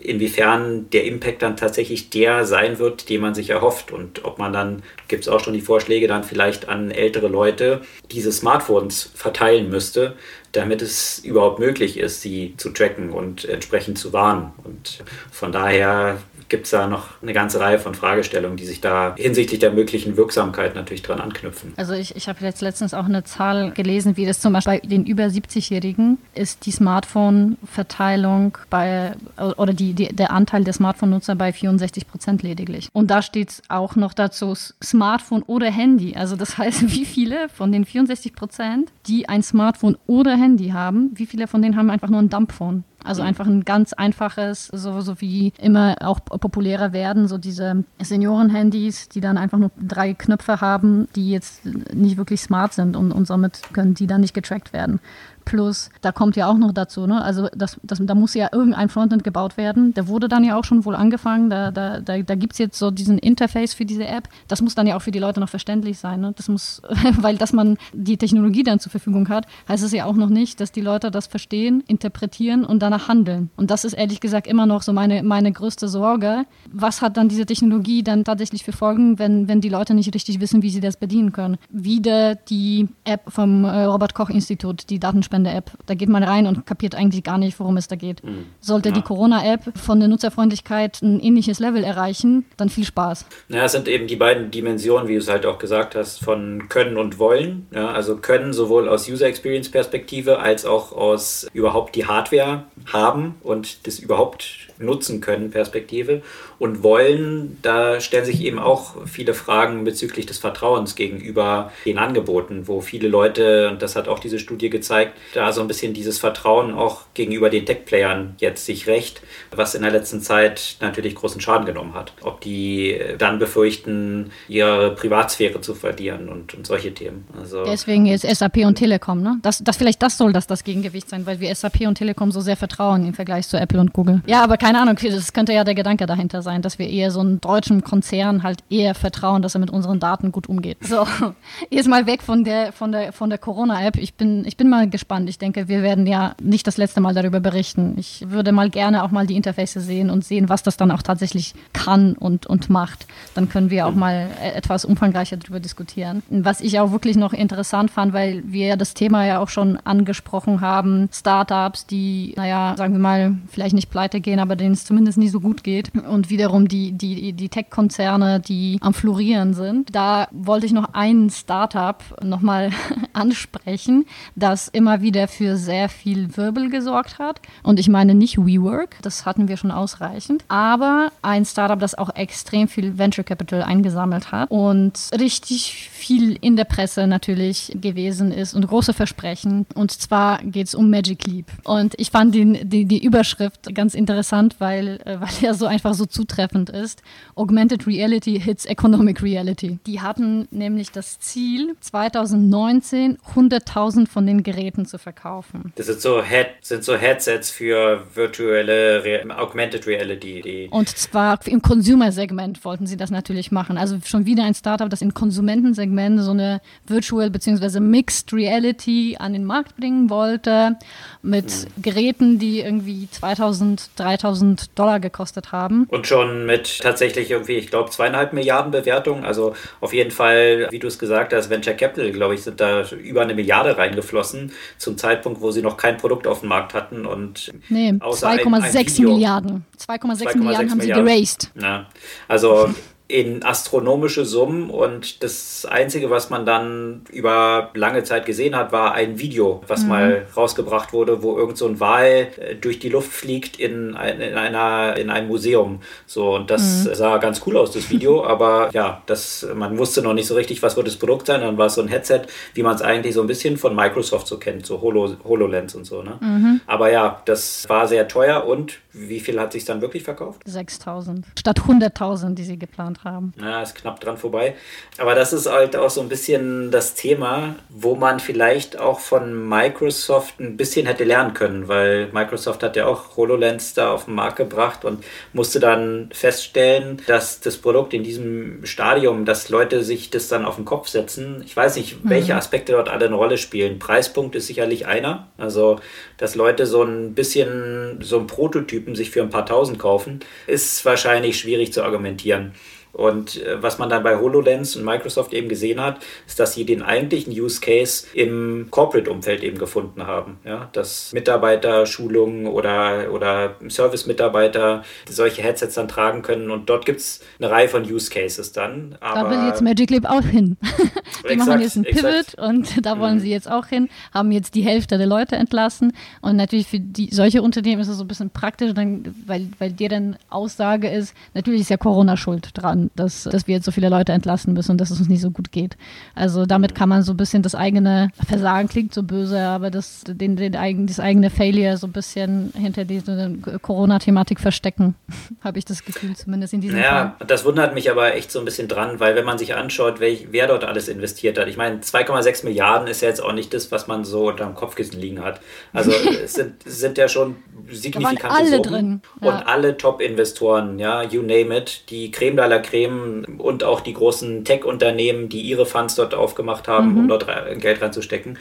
[0.00, 4.52] inwiefern der Impact dann tatsächlich der sein wird, den man sich erhofft und ob man
[4.52, 7.80] dann, gibt es auch schon die Vorschläge, dann vielleicht an ältere Leute
[8.12, 10.14] diese Smartphones verteilen müsste,
[10.52, 14.52] damit es überhaupt möglich ist, sie zu tracken und entsprechend zu warnen.
[14.64, 19.14] Und von daher gibt es da noch eine ganze Reihe von Fragestellungen, die sich da
[19.16, 21.72] hinsichtlich der möglichen Wirksamkeit natürlich dran anknüpfen.
[21.76, 24.86] Also ich, ich habe jetzt letztens auch eine Zahl gelesen, wie das zum Beispiel bei
[24.86, 29.12] den über 70-Jährigen ist die Smartphone-Verteilung bei
[29.56, 32.88] oder die, die, der Anteil der Smartphone-Nutzer bei 64 Prozent lediglich.
[32.92, 36.14] Und da steht auch noch dazu Smartphone oder Handy.
[36.16, 41.10] Also das heißt, wie viele von den 64 Prozent, die ein Smartphone oder Handy haben,
[41.14, 42.84] wie viele von denen haben einfach nur ein Dumpphone?
[43.08, 49.08] Also einfach ein ganz einfaches, so, so wie immer auch populärer werden, so diese Senioren-Handys,
[49.08, 53.26] die dann einfach nur drei Knöpfe haben, die jetzt nicht wirklich smart sind und, und
[53.26, 55.00] somit können die dann nicht getrackt werden.
[55.48, 57.22] Plus, da kommt ja auch noch dazu, ne?
[57.22, 59.94] Also das, das, da muss ja irgendein Frontend gebaut werden.
[59.94, 61.48] Der wurde dann ja auch schon wohl angefangen.
[61.48, 64.28] Da, da, da, da gibt es jetzt so diesen Interface für diese App.
[64.46, 66.20] Das muss dann ja auch für die Leute noch verständlich sein.
[66.20, 66.34] Ne?
[66.36, 66.82] Das muss,
[67.18, 70.60] weil dass man die Technologie dann zur Verfügung hat, heißt es ja auch noch nicht,
[70.60, 73.48] dass die Leute das verstehen, interpretieren und danach handeln.
[73.56, 76.44] Und das ist ehrlich gesagt immer noch so meine, meine größte Sorge.
[76.70, 80.40] Was hat dann diese Technologie dann tatsächlich für Folgen, wenn, wenn die Leute nicht richtig
[80.40, 81.56] wissen, wie sie das bedienen können?
[81.70, 85.00] Wieder die App vom äh, Robert Koch Institut, die
[85.38, 85.70] Datenspende-App.
[85.86, 88.22] Da geht man rein und kapiert eigentlich gar nicht, worum es da geht.
[88.24, 88.46] Mhm.
[88.60, 88.94] Sollte ja.
[88.94, 93.26] die Corona-App von der Nutzerfreundlichkeit ein ähnliches Level erreichen, dann viel Spaß.
[93.48, 96.68] Ja, es sind eben die beiden Dimensionen, wie du es halt auch gesagt hast, von
[96.68, 97.66] Können und Wollen.
[97.72, 103.36] Ja, also Können sowohl aus User Experience Perspektive als auch aus überhaupt die Hardware haben
[103.42, 106.22] und das überhaupt nutzen können Perspektive
[106.58, 112.66] und wollen, da stellen sich eben auch viele Fragen bezüglich des Vertrauens gegenüber den Angeboten,
[112.66, 116.18] wo viele Leute, und das hat auch diese Studie gezeigt, da so ein bisschen dieses
[116.18, 119.22] Vertrauen auch gegenüber den Tech-Playern jetzt sich recht,
[119.54, 122.12] was in der letzten Zeit natürlich großen Schaden genommen hat.
[122.22, 127.26] Ob die dann befürchten, ihre Privatsphäre zu verlieren und, und solche Themen.
[127.38, 129.38] Also, Deswegen ist SAP und Telekom, ne?
[129.42, 132.40] Das, das vielleicht das soll das das Gegengewicht sein, weil wir SAP und Telekom so
[132.40, 134.22] sehr vertrauen im Vergleich zu Apple und Google.
[134.26, 137.10] Ja, aber keine Ahnung, das könnte ja der Gedanke dahinter sein sein, dass wir eher
[137.10, 140.78] so einem deutschen Konzern halt eher vertrauen, dass er mit unseren Daten gut umgeht.
[140.80, 141.06] So,
[141.70, 143.96] jetzt mal weg von der, von der, von der Corona-App.
[143.96, 145.07] Ich bin, ich bin mal gespannt.
[145.28, 147.94] Ich denke, wir werden ja nicht das letzte Mal darüber berichten.
[147.98, 151.02] Ich würde mal gerne auch mal die Interface sehen und sehen, was das dann auch
[151.02, 153.06] tatsächlich kann und, und macht.
[153.34, 156.22] Dann können wir auch mal e-, etwas umfangreicher darüber diskutieren.
[156.30, 160.60] Was ich auch wirklich noch interessant fand, weil wir das Thema ja auch schon angesprochen
[160.60, 165.18] haben, Startups, die, naja, sagen wir mal, vielleicht nicht pleite gehen, aber denen es zumindest
[165.18, 169.92] nie so gut geht und wie wiederum die, die, die Tech-Konzerne, die am Florieren sind.
[169.92, 172.70] Da wollte ich noch ein Startup nochmal
[173.12, 177.40] ansprechen, das immer wieder für sehr viel Wirbel gesorgt hat.
[177.62, 182.14] Und ich meine nicht WeWork, das hatten wir schon ausreichend, aber ein Startup, das auch
[182.14, 188.54] extrem viel Venture Capital eingesammelt hat und richtig viel in der Presse natürlich gewesen ist
[188.54, 189.66] und große Versprechen.
[189.74, 191.46] Und zwar geht es um Magic Leap.
[191.64, 195.94] Und ich fand den, die, die Überschrift ganz interessant, weil, äh, weil er so einfach
[195.94, 197.02] so zu zutreffend ist.
[197.36, 199.78] Augmented Reality hits Economic Reality.
[199.86, 205.72] Die hatten nämlich das Ziel, 2019 100.000 von den Geräten zu verkaufen.
[205.76, 210.42] Das sind so, Head, sind so Headsets für virtuelle Re Augmented Reality.
[210.42, 213.78] Die Und zwar im Consumer-Segment wollten sie das natürlich machen.
[213.78, 217.80] Also schon wieder ein Startup, das im Konsumentensegment so eine Virtual bzw.
[217.80, 220.76] Mixed Reality an den Markt bringen wollte
[221.22, 221.82] mit mhm.
[221.82, 225.86] Geräten, die irgendwie 2000, 3000 Dollar gekostet haben.
[225.88, 229.24] Und schon mit tatsächlich irgendwie, ich glaube, zweieinhalb Milliarden Bewertungen.
[229.24, 232.82] Also auf jeden Fall, wie du es gesagt hast, Venture Capital, glaube ich, sind da
[232.90, 237.04] über eine Milliarde reingeflossen zum Zeitpunkt, wo sie noch kein Produkt auf dem Markt hatten.
[237.04, 239.64] Und nee, 2,6 Milliarden.
[239.78, 241.50] 2,6 Milliarden haben sie geraced.
[241.60, 241.86] Ja,
[242.28, 242.72] also
[243.08, 248.92] in astronomische Summen und das Einzige, was man dann über lange Zeit gesehen hat, war
[248.92, 249.88] ein Video, was mhm.
[249.88, 254.20] mal rausgebracht wurde, wo irgend so ein Wal äh, durch die Luft fliegt in, ein,
[254.20, 255.80] in, einer, in einem Museum.
[256.04, 256.94] So, und das mhm.
[256.94, 260.62] sah ganz cool aus, das Video, aber ja, das, man wusste noch nicht so richtig,
[260.62, 261.40] was wird das Produkt sein.
[261.40, 264.26] Dann war es so ein Headset, wie man es eigentlich so ein bisschen von Microsoft
[264.26, 266.02] so kennt, so Holo, HoloLens und so.
[266.02, 266.18] Ne?
[266.20, 266.60] Mhm.
[266.66, 270.42] Aber ja, das war sehr teuer und wie viel hat sich dann wirklich verkauft?
[270.44, 273.34] 6000 statt 100.000, die sie geplant haben.
[273.40, 274.54] Ja, ist knapp dran vorbei.
[274.96, 279.48] Aber das ist halt auch so ein bisschen das Thema, wo man vielleicht auch von
[279.48, 284.14] Microsoft ein bisschen hätte lernen können, weil Microsoft hat ja auch HoloLens da auf den
[284.14, 290.10] Markt gebracht und musste dann feststellen, dass das Produkt in diesem Stadium, dass Leute sich
[290.10, 291.42] das dann auf den Kopf setzen.
[291.44, 292.38] Ich weiß nicht, welche mhm.
[292.38, 293.78] Aspekte dort alle eine Rolle spielen.
[293.78, 295.28] Preispunkt ist sicherlich einer.
[295.36, 295.78] Also,
[296.16, 300.20] dass Leute so ein bisschen so ein Prototyp Typen sich für ein paar tausend kaufen,
[300.46, 302.52] ist wahrscheinlich schwierig zu argumentieren.
[302.98, 306.64] Und äh, was man dann bei HoloLens und Microsoft eben gesehen hat, ist, dass sie
[306.64, 310.38] den eigentlichen Use Case im Corporate-Umfeld eben gefunden haben.
[310.44, 310.68] Ja?
[310.72, 316.50] Dass Mitarbeiter Schulungen oder, oder Service-Mitarbeiter solche Headsets dann tragen können.
[316.50, 318.96] Und dort gibt es eine Reihe von Use Cases dann.
[318.98, 320.56] Aber da will jetzt Magic Leap auch hin.
[321.22, 322.40] die exakt, machen jetzt einen Pivot exakt.
[322.40, 323.20] und da wollen mhm.
[323.20, 325.92] sie jetzt auch hin, haben jetzt die Hälfte der Leute entlassen.
[326.20, 329.70] Und natürlich für die, solche Unternehmen ist es so ein bisschen praktisch, dann, weil, weil
[329.70, 333.88] deren Aussage ist, natürlich ist ja Corona schuld dran dass, dass wir jetzt so viele
[333.88, 335.76] Leute entlassen müssen und dass es uns nicht so gut geht.
[336.14, 340.04] Also damit kann man so ein bisschen das eigene Versagen klingt so böse, aber das,
[340.06, 343.30] den, den, den, das eigene Failure so ein bisschen hinter dieser
[343.62, 344.94] Corona-Thematik verstecken,
[345.40, 347.26] habe ich das Gefühl, zumindest in diesem ja, Fall.
[347.26, 350.28] das wundert mich aber echt so ein bisschen dran, weil wenn man sich anschaut, welch,
[350.30, 353.70] wer dort alles investiert hat, ich meine, 2,6 Milliarden ist ja jetzt auch nicht das,
[353.72, 355.40] was man so unter dem Kopfkissen liegen hat.
[355.72, 355.90] Also
[356.24, 357.36] es sind, sind ja schon
[357.70, 358.62] signifikante alle Summen.
[358.62, 359.02] drin.
[359.22, 359.28] Ja.
[359.28, 363.94] Und alle Top-Investoren, ja, you name it, die Creme de la Creme und auch die
[363.94, 366.98] großen Tech-Unternehmen, die ihre Funds dort aufgemacht haben, Mhm.
[366.98, 367.26] um dort
[367.60, 368.38] Geld reinzustecken.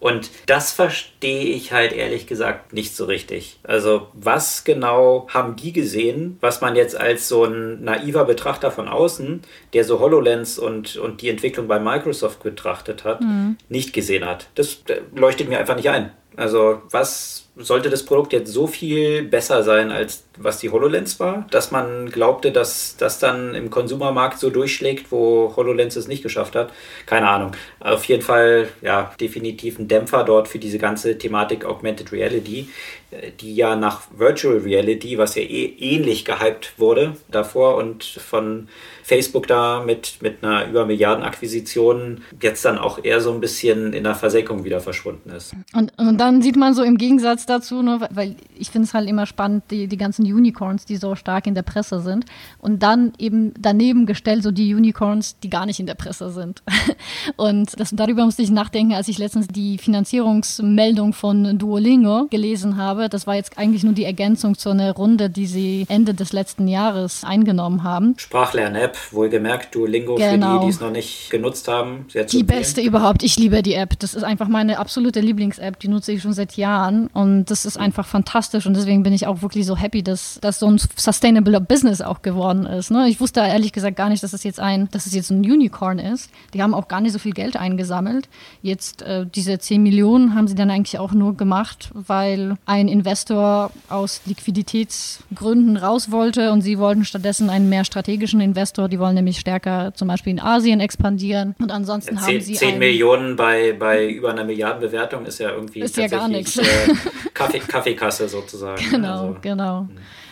[0.00, 3.58] Und das verstehe ich halt ehrlich gesagt nicht so richtig.
[3.64, 8.86] Also was genau haben die gesehen, was man jetzt als so ein naiver Betrachter von
[8.86, 13.20] außen, der so HoloLens und, und die Entwicklung bei Microsoft betrachtet hat,
[13.68, 14.46] nicht gesehen hat.
[14.54, 16.12] Das äh, leuchtet mir einfach nicht ein.
[16.36, 21.46] Also was sollte das Produkt jetzt so viel besser sein, als was die HoloLens war,
[21.50, 26.54] dass man glaubte, dass das dann im Konsumermarkt so durchschlägt, wo HoloLens es nicht geschafft
[26.54, 26.72] hat?
[27.06, 27.52] Keine Ahnung.
[27.80, 32.68] Auf jeden Fall, ja, definitiv ein Dämpfer dort für diese ganze Thematik Augmented Reality,
[33.10, 38.68] äh, die ja nach Virtual Reality, was ja eh ähnlich gehypt wurde davor und von
[39.02, 43.94] Facebook da mit, mit einer über Milliarden Akquisition jetzt dann auch eher so ein bisschen
[43.94, 45.54] in der Versenkung wieder verschwunden ist.
[45.74, 49.08] Und, und dann sieht man so im Gegensatz dazu, ne, weil ich finde es halt
[49.08, 52.24] immer spannend, die, die ganzen Unicorns, die so stark in der Presse sind.
[52.60, 56.62] Und dann eben daneben gestellt so die Unicorns, die gar nicht in der Presse sind.
[57.36, 63.08] Und das, darüber musste ich nachdenken, als ich letztens die Finanzierungsmeldung von Duolingo gelesen habe.
[63.08, 66.68] Das war jetzt eigentlich nur die Ergänzung zu einer Runde, die sie Ende des letzten
[66.68, 68.14] Jahres eingenommen haben.
[68.18, 70.58] Sprachlern-App, wohlgemerkt, Duolingo für Genau.
[70.58, 72.06] die, die es noch nicht genutzt haben.
[72.32, 73.22] Die beste überhaupt.
[73.22, 73.98] Ich liebe die App.
[73.98, 75.78] Das ist einfach meine absolute Lieblings-App.
[75.80, 79.26] Die nutze ich schon seit Jahren und das ist einfach fantastisch und deswegen bin ich
[79.26, 82.90] auch wirklich so happy, dass das so ein sustainable Business auch geworden ist.
[82.90, 83.08] Ne?
[83.08, 85.98] Ich wusste ehrlich gesagt gar nicht, dass es jetzt ein, dass es jetzt ein Unicorn
[85.98, 86.30] ist.
[86.54, 88.28] Die haben auch gar nicht so viel Geld eingesammelt.
[88.62, 93.70] Jetzt äh, diese 10 Millionen haben sie dann eigentlich auch nur gemacht, weil ein Investor
[93.88, 98.88] aus Liquiditätsgründen raus wollte und sie wollten stattdessen einen mehr strategischen Investor.
[98.88, 102.68] Die wollen nämlich stärker zum Beispiel in Asien expandieren und ansonsten haben 10, sie 10
[102.68, 106.56] einen- Millionen bei, bei über einer Milliardenbewertung ist ja irgendwie Ist ja gar nichts.
[106.58, 106.64] Äh,
[107.34, 108.82] Kaffee, Kaffeekasse sozusagen.
[108.90, 109.88] Genau, Also, genau.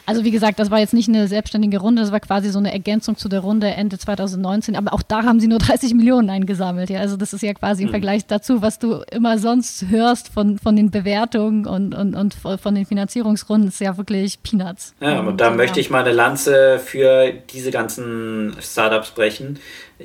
[0.09, 2.73] Also wie gesagt, das war jetzt nicht eine selbstständige Runde, das war quasi so eine
[2.73, 6.91] Ergänzung zu der Runde Ende 2019, aber auch da haben sie nur 30 Millionen eingesammelt.
[6.91, 7.89] Ja, also das ist ja quasi Mhm.
[7.89, 12.35] im Vergleich dazu, was du immer sonst hörst von, von den Bewertungen und, und, und
[12.35, 14.95] von den Finanzierungsrunden, ist ja wirklich Peanuts.
[15.01, 19.59] Ja, und da möchte ich mal eine Lanze für diese ganzen Startups brechen,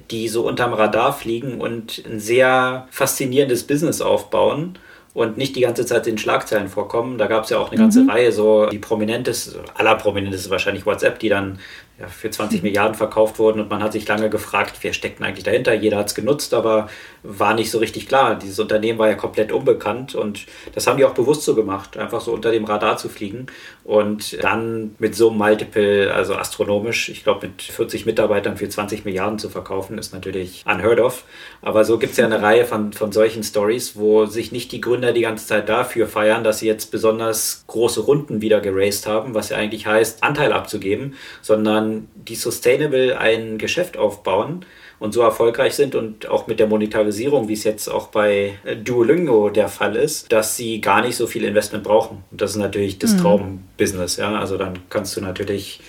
[0.09, 4.79] die so unterm Radar fliegen und ein sehr faszinierendes Business aufbauen
[5.13, 7.17] und nicht die ganze Zeit in Schlagzeilen vorkommen.
[7.17, 11.29] Da gab es ja auch eine ganze Reihe, so die prominenteste, allerprominenteste wahrscheinlich WhatsApp, die
[11.29, 11.59] dann
[11.99, 15.27] ja, für 20 Milliarden verkauft wurden und man hat sich lange gefragt, wer steckt denn
[15.27, 15.73] eigentlich dahinter?
[15.73, 16.87] Jeder hat es genutzt, aber
[17.23, 18.35] war nicht so richtig klar.
[18.35, 22.21] Dieses Unternehmen war ja komplett unbekannt und das haben die auch bewusst so gemacht, einfach
[22.21, 23.47] so unter dem Radar zu fliegen
[23.83, 29.05] und dann mit so einem Multiple, also astronomisch, ich glaube mit 40 Mitarbeitern für 20
[29.05, 31.23] Milliarden zu verkaufen, ist natürlich unheard of.
[31.61, 34.81] Aber so gibt es ja eine Reihe von, von solchen Stories, wo sich nicht die
[34.81, 39.35] Gründer die ganze Zeit dafür feiern, dass sie jetzt besonders große Runden wieder geraced haben,
[39.35, 44.65] was ja eigentlich heißt, Anteil abzugeben, sondern die sustainable ein Geschäft aufbauen
[45.01, 48.75] und so erfolgreich sind und auch mit der Monetarisierung, wie es jetzt auch bei äh,
[48.75, 52.23] Duolingo der Fall ist, dass sie gar nicht so viel Investment brauchen.
[52.29, 54.35] Und das ist natürlich das Traumbusiness, ja.
[54.35, 55.79] Also dann kannst du natürlich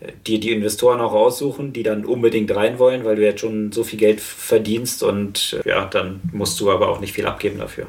[0.00, 3.70] äh, dir die Investoren auch aussuchen, die dann unbedingt rein wollen, weil du jetzt schon
[3.70, 7.58] so viel Geld verdienst und äh, ja, dann musst du aber auch nicht viel abgeben
[7.58, 7.86] dafür.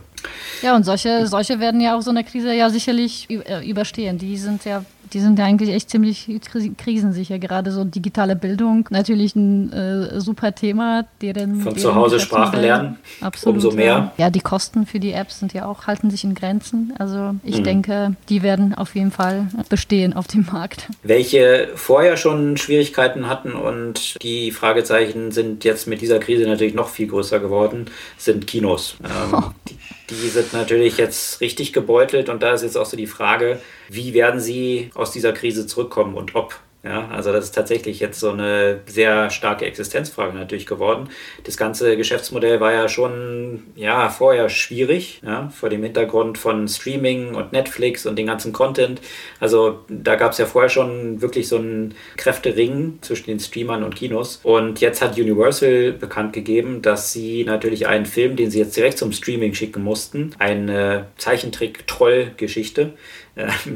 [0.62, 3.28] Ja, und solche, solche werden ja auch so eine Krise ja sicherlich
[3.66, 4.20] überstehen.
[4.20, 7.40] Die sind ja, die sind ja eigentlich echt ziemlich kri- krisensicher.
[7.40, 11.06] Gerade so digitale Bildung, natürlich ein äh, super Thema.
[11.22, 13.86] Deren, Von zu Hause Sprachen lernen, Absolut, umso mehr.
[13.86, 14.14] Ja.
[14.18, 16.94] ja, die Kosten für die Apps sind ja auch, halten sich in Grenzen.
[17.00, 17.64] Also ich Mhm.
[17.64, 20.88] denke, die werden auf jeden Fall bestehen auf dem Markt.
[21.04, 26.90] welche vorher schon Schwierigkeiten hatten und die Fragezeichen sind jetzt mit dieser Krise natürlich noch
[26.90, 27.86] viel größer geworden,
[28.18, 28.96] sind Kinos.
[29.08, 29.76] Ähm, die,
[30.10, 34.14] die sind natürlich jetzt richtig gebeutelt und da ist jetzt auch so die Frage, wie
[34.14, 36.60] werden sie aus dieser Krise zurückkommen und ob.
[36.88, 41.10] Ja, also das ist tatsächlich jetzt so eine sehr starke Existenzfrage natürlich geworden.
[41.44, 47.36] Das ganze Geschäftsmodell war ja schon ja vorher schwierig, ja, vor dem Hintergrund von Streaming
[47.36, 49.02] und Netflix und den ganzen Content.
[49.42, 53.96] Also da gab es ja vorher schon wirklich so einen Kräftering zwischen den Streamern und
[53.96, 54.40] Kinos.
[54.44, 58.98] Und jetzt hat Universal bekannt gegeben, dass sie natürlich einen Film, den sie jetzt direkt
[58.98, 62.94] zum Streaming schicken mussten, eine Zeichentrick-Troll-Geschichte,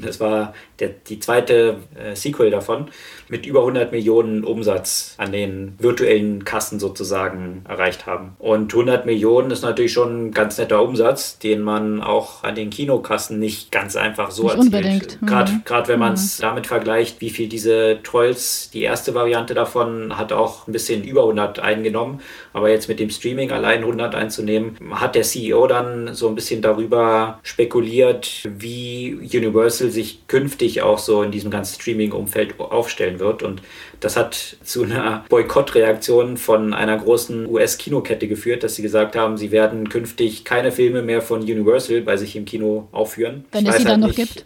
[0.02, 2.89] Das war der, die zweite äh, Sequel davon
[3.32, 8.34] mit über 100 Millionen Umsatz an den virtuellen Kassen sozusagen erreicht haben.
[8.38, 12.70] Und 100 Millionen ist natürlich schon ein ganz netter Umsatz, den man auch an den
[12.70, 14.74] Kinokassen nicht ganz einfach so nicht erzielt.
[14.74, 15.20] Unbedingt.
[15.26, 15.62] Gerade Mhm.
[15.65, 16.15] gerade wenn man Mhm.
[16.15, 21.04] es damit vergleicht, wie viel diese Trolls, die erste Variante davon, hat auch ein bisschen
[21.06, 22.20] über 100 eingenommen.
[22.52, 26.62] Aber jetzt mit dem Streaming allein 100 einzunehmen, hat der CEO dann so ein bisschen
[26.62, 33.41] darüber spekuliert, wie Universal sich künftig auch so in diesem ganzen Streaming-Umfeld aufstellen wird.
[33.43, 33.62] Und
[34.01, 39.51] das hat zu einer Boykottreaktion von einer großen US-Kinokette geführt, dass sie gesagt haben, sie
[39.51, 43.45] werden künftig keine Filme mehr von Universal bei sich im Kino aufführen.
[43.53, 44.45] Wenn Ich es sie halt dann noch nicht- gibt.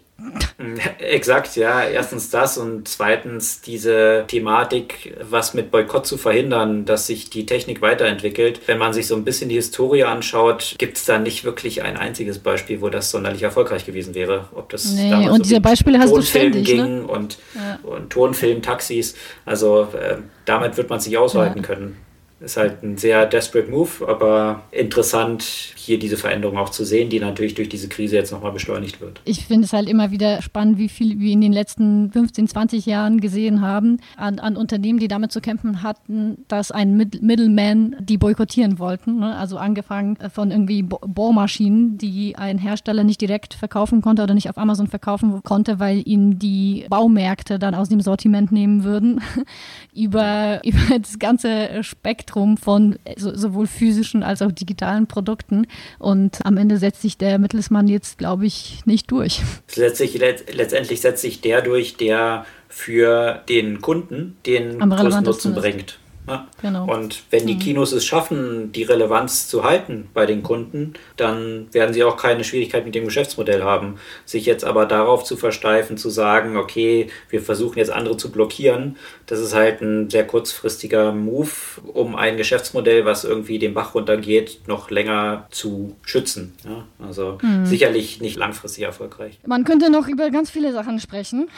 [1.00, 1.84] Exakt, ja.
[1.84, 7.82] Erstens das und zweitens diese Thematik, was mit Boykott zu verhindern, dass sich die Technik
[7.82, 8.62] weiterentwickelt.
[8.68, 11.98] Wenn man sich so ein bisschen die Historie anschaut, gibt es da nicht wirklich ein
[11.98, 14.46] einziges Beispiel, wo das sonderlich erfolgreich gewesen wäre.
[14.56, 16.74] Ob das Nee, damals und so diese Beispiele hast du ständig, ne?
[16.84, 17.80] ging und, Ja.
[17.84, 19.16] und Tonfilm-Taxis.
[19.46, 21.64] Also äh, damit wird man es nicht aushalten Ja.
[21.66, 21.98] können.
[22.46, 25.44] Ist halt ein sehr desperate Move, aber interessant,
[25.76, 29.20] hier diese Veränderung auch zu sehen, die natürlich durch diese Krise jetzt nochmal beschleunigt wird.
[29.26, 32.86] Ich finde es halt immer wieder spannend, wie viel wir in den letzten 15, 20
[32.86, 37.96] Jahren gesehen haben an, an Unternehmen, die damit zu kämpfen hatten, dass ein Mid Middleman
[38.00, 39.20] die boykottieren wollten.
[39.22, 39.36] Ne?
[39.36, 44.52] Also angefangen von irgendwie Bo Bohrmaschinen, die ein Hersteller nicht direkt verkaufen konnte oder nicht
[44.52, 49.22] auf Amazon verkaufen konnte, weil ihn die Baumärkte dann aus dem Sortiment nehmen würden,
[49.96, 55.68] über, über das ganze Spektrum von so, sowohl physischen als auch digitalen Produkten.
[56.00, 59.42] Und am Ende setzt sich der Mittelsmann jetzt, glaube ich, nicht durch.
[59.76, 65.56] Letztlich, let, letztendlich setzt sich der durch, der für den Kunden den Am größten Nutzen
[65.56, 65.98] bringt.
[66.28, 66.48] Ja.
[66.62, 66.92] Genau.
[66.92, 71.94] Und wenn die Kinos es schaffen, die Relevanz zu halten bei den Kunden, dann werden
[71.94, 73.96] sie auch keine Schwierigkeit mit dem Geschäftsmodell haben.
[74.26, 78.98] Sich jetzt aber darauf zu versteifen, zu sagen, okay, wir versuchen jetzt andere zu blockieren,
[79.28, 81.50] das ist halt ein sehr kurzfristiger Move,
[81.94, 86.54] um ein Geschäftsmodell, was irgendwie den Bach runtergeht, noch länger zu schützen.
[86.64, 86.86] Ja?
[87.06, 87.66] Also Mhm.
[87.66, 89.40] sicherlich nicht langfristig erfolgreich.
[89.46, 91.50] Man könnte noch über ganz viele Sachen sprechen.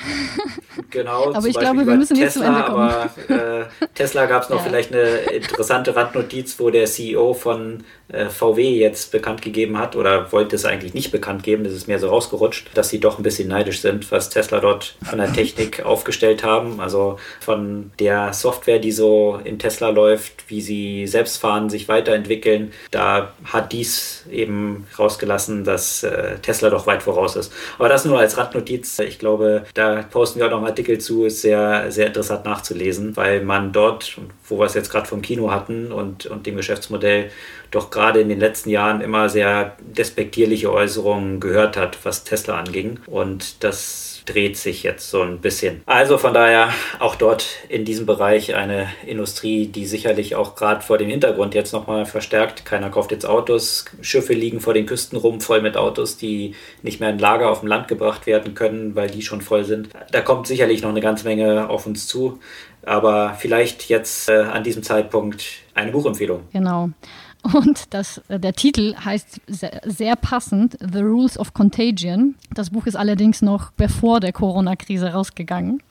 [0.90, 2.90] Genau, Aber ich Beispiel glaube, wir müssen jetzt zum Tesla, Ende kommen.
[2.90, 3.66] Aber äh,
[3.96, 4.64] Tesla gab es noch Ja.
[4.64, 10.32] vielleicht eine interessante Randnotiz, wo der CEO von äh, VW jetzt bekannt gegeben hat oder
[10.32, 13.24] wollte es eigentlich nicht bekannt geben, das ist mehr so rausgerutscht, dass sie doch ein
[13.24, 16.80] bisschen neidisch sind, was Tesla dort von der Technik aufgestellt haben.
[16.80, 22.72] Also von der Software, die so in Tesla läuft, wie sie selbst fahren, sich weiterentwickeln.
[22.92, 27.52] Da hat dies eben rausgelassen, dass äh, Tesla doch weit voraus ist.
[27.78, 29.00] Aber das nur als Randnotiz.
[29.00, 33.16] Ich glaube, da posten wir auch noch einen Artikel zu, ist sehr, sehr interessant nachzulesen,
[33.18, 34.18] weil man dort,
[34.48, 37.32] wo wir es jetzt gerade vom Kino hatten und, und dem Geschäftsmodell,
[37.72, 43.00] doch gerade in den letzten Jahren immer sehr despektierliche Äußerungen gehört hat, was Tesla anging.
[43.08, 45.82] Und das dreht sich jetzt so ein bisschen.
[45.86, 46.70] Also von daher
[47.00, 51.74] auch dort in diesem Bereich eine Industrie, die sicherlich auch gerade vor dem Hintergrund jetzt
[51.74, 52.66] nochmal verstärkt.
[52.66, 57.00] Keiner kauft jetzt Autos, Schiffe liegen vor den Küsten rum, voll mit Autos, die nicht
[57.00, 59.90] mehr in Lager auf dem Land gebracht werden können, weil die schon voll sind.
[60.12, 62.40] Da kommt sicherlich noch eine ganze Menge auf uns zu.
[62.88, 66.44] Aber vielleicht jetzt äh, an diesem Zeitpunkt eine Buchempfehlung.
[66.54, 66.90] Genau.
[67.54, 72.36] Und das, äh, der Titel heißt sehr, sehr passend The Rules of Contagion.
[72.54, 75.82] Das Buch ist allerdings noch bevor der Corona-Krise rausgegangen.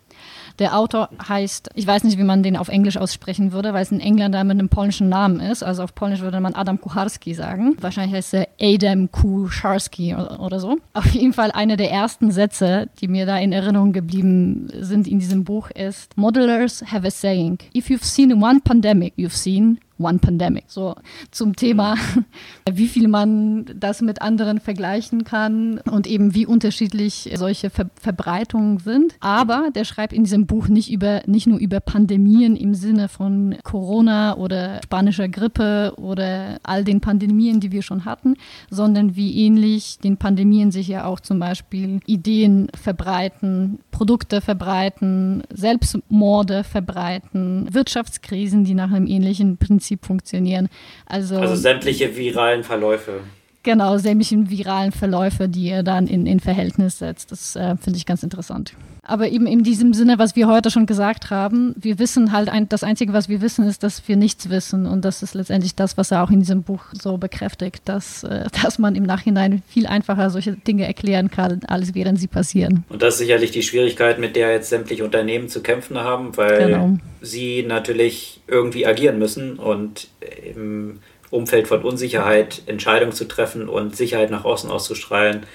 [0.58, 3.90] Der Autor heißt, ich weiß nicht, wie man den auf Englisch aussprechen würde, weil es
[3.90, 5.62] ein Engländer mit einem polnischen Namen ist.
[5.62, 7.76] Also auf Polnisch würde man Adam Kucharski sagen.
[7.80, 10.78] Wahrscheinlich heißt er Adam Kucharski oder, so.
[10.94, 15.18] Auf jeden Fall einer der ersten Sätze, die mir da in Erinnerung geblieben sind in
[15.18, 20.18] diesem Buch ist, Modelers have a saying, if you've seen one pandemic, you've seen One
[20.18, 20.64] Pandemic.
[20.68, 20.94] So
[21.30, 21.96] zum Thema,
[22.70, 28.78] wie viel man das mit anderen vergleichen kann und eben wie unterschiedlich solche Ver Verbreitungen
[28.78, 29.14] sind.
[29.20, 33.56] Aber der schreibt in diesem Buch nicht über nicht nur über Pandemien im Sinne von
[33.62, 38.34] Corona oder spanischer Grippe oder all den Pandemien, die wir schon hatten,
[38.70, 46.64] sondern wie ähnlich den Pandemien sich ja auch zum Beispiel Ideen verbreiten, Produkte verbreiten, Selbstmorde
[46.64, 50.68] verbreiten, Wirtschaftskrisen, die nach einem ähnlichen Prinzip funktionieren.
[51.06, 53.20] Also, Also sämtliche viralen Verläufe.
[53.62, 57.32] genau, sämtlichen viralen Verläufe, die er dann in, in Verhältnis setzt.
[57.32, 58.74] Das äh, finde ich ganz interessant.
[59.08, 62.68] Aber eben in diesem Sinne, was wir heute schon gesagt haben, wir wissen halt, ein,
[62.68, 64.84] das Einzige, was wir wissen, ist, dass wir nichts wissen.
[64.86, 68.46] Und das ist letztendlich das, was er auch in diesem Buch so bekräftigt, dass, äh,
[68.62, 72.84] dass man im Nachhinein viel einfacher solche Dinge erklären kann, als während sie passieren.
[72.88, 76.66] Und das ist sicherlich die Schwierigkeit, mit der jetzt sämtliche Unternehmen zu kämpfen haben, weil
[76.66, 76.98] Genau.
[77.20, 80.08] sie natürlich irgendwie agieren müssen und
[80.52, 80.98] im
[81.30, 85.46] Umfeld von Unsicherheit Entscheidungen zu treffen und Sicherheit nach außen auszustrahlen,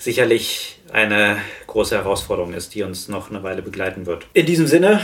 [0.00, 1.36] sicherlich eine
[1.68, 4.26] große Herausforderung ist, die uns noch eine Weile begleiten wird.
[4.32, 5.00] In diesem Sinne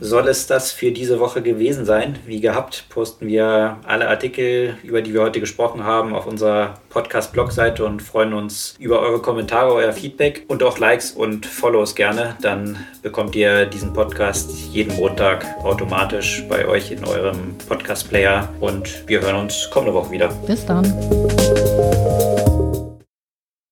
[0.00, 2.18] soll es das für diese Woche gewesen sein.
[2.26, 7.84] Wie gehabt, posten wir alle Artikel, über die wir heute gesprochen haben, auf unserer Podcast-Blog-Seite
[7.84, 12.36] und freuen uns über eure Kommentare, euer Feedback und auch Likes und Follows gerne.
[12.40, 19.20] Dann bekommt ihr diesen Podcast jeden Montag automatisch bei euch in eurem Podcast-Player und wir
[19.20, 20.28] hören uns kommende Woche wieder.
[20.46, 20.84] Bis dann.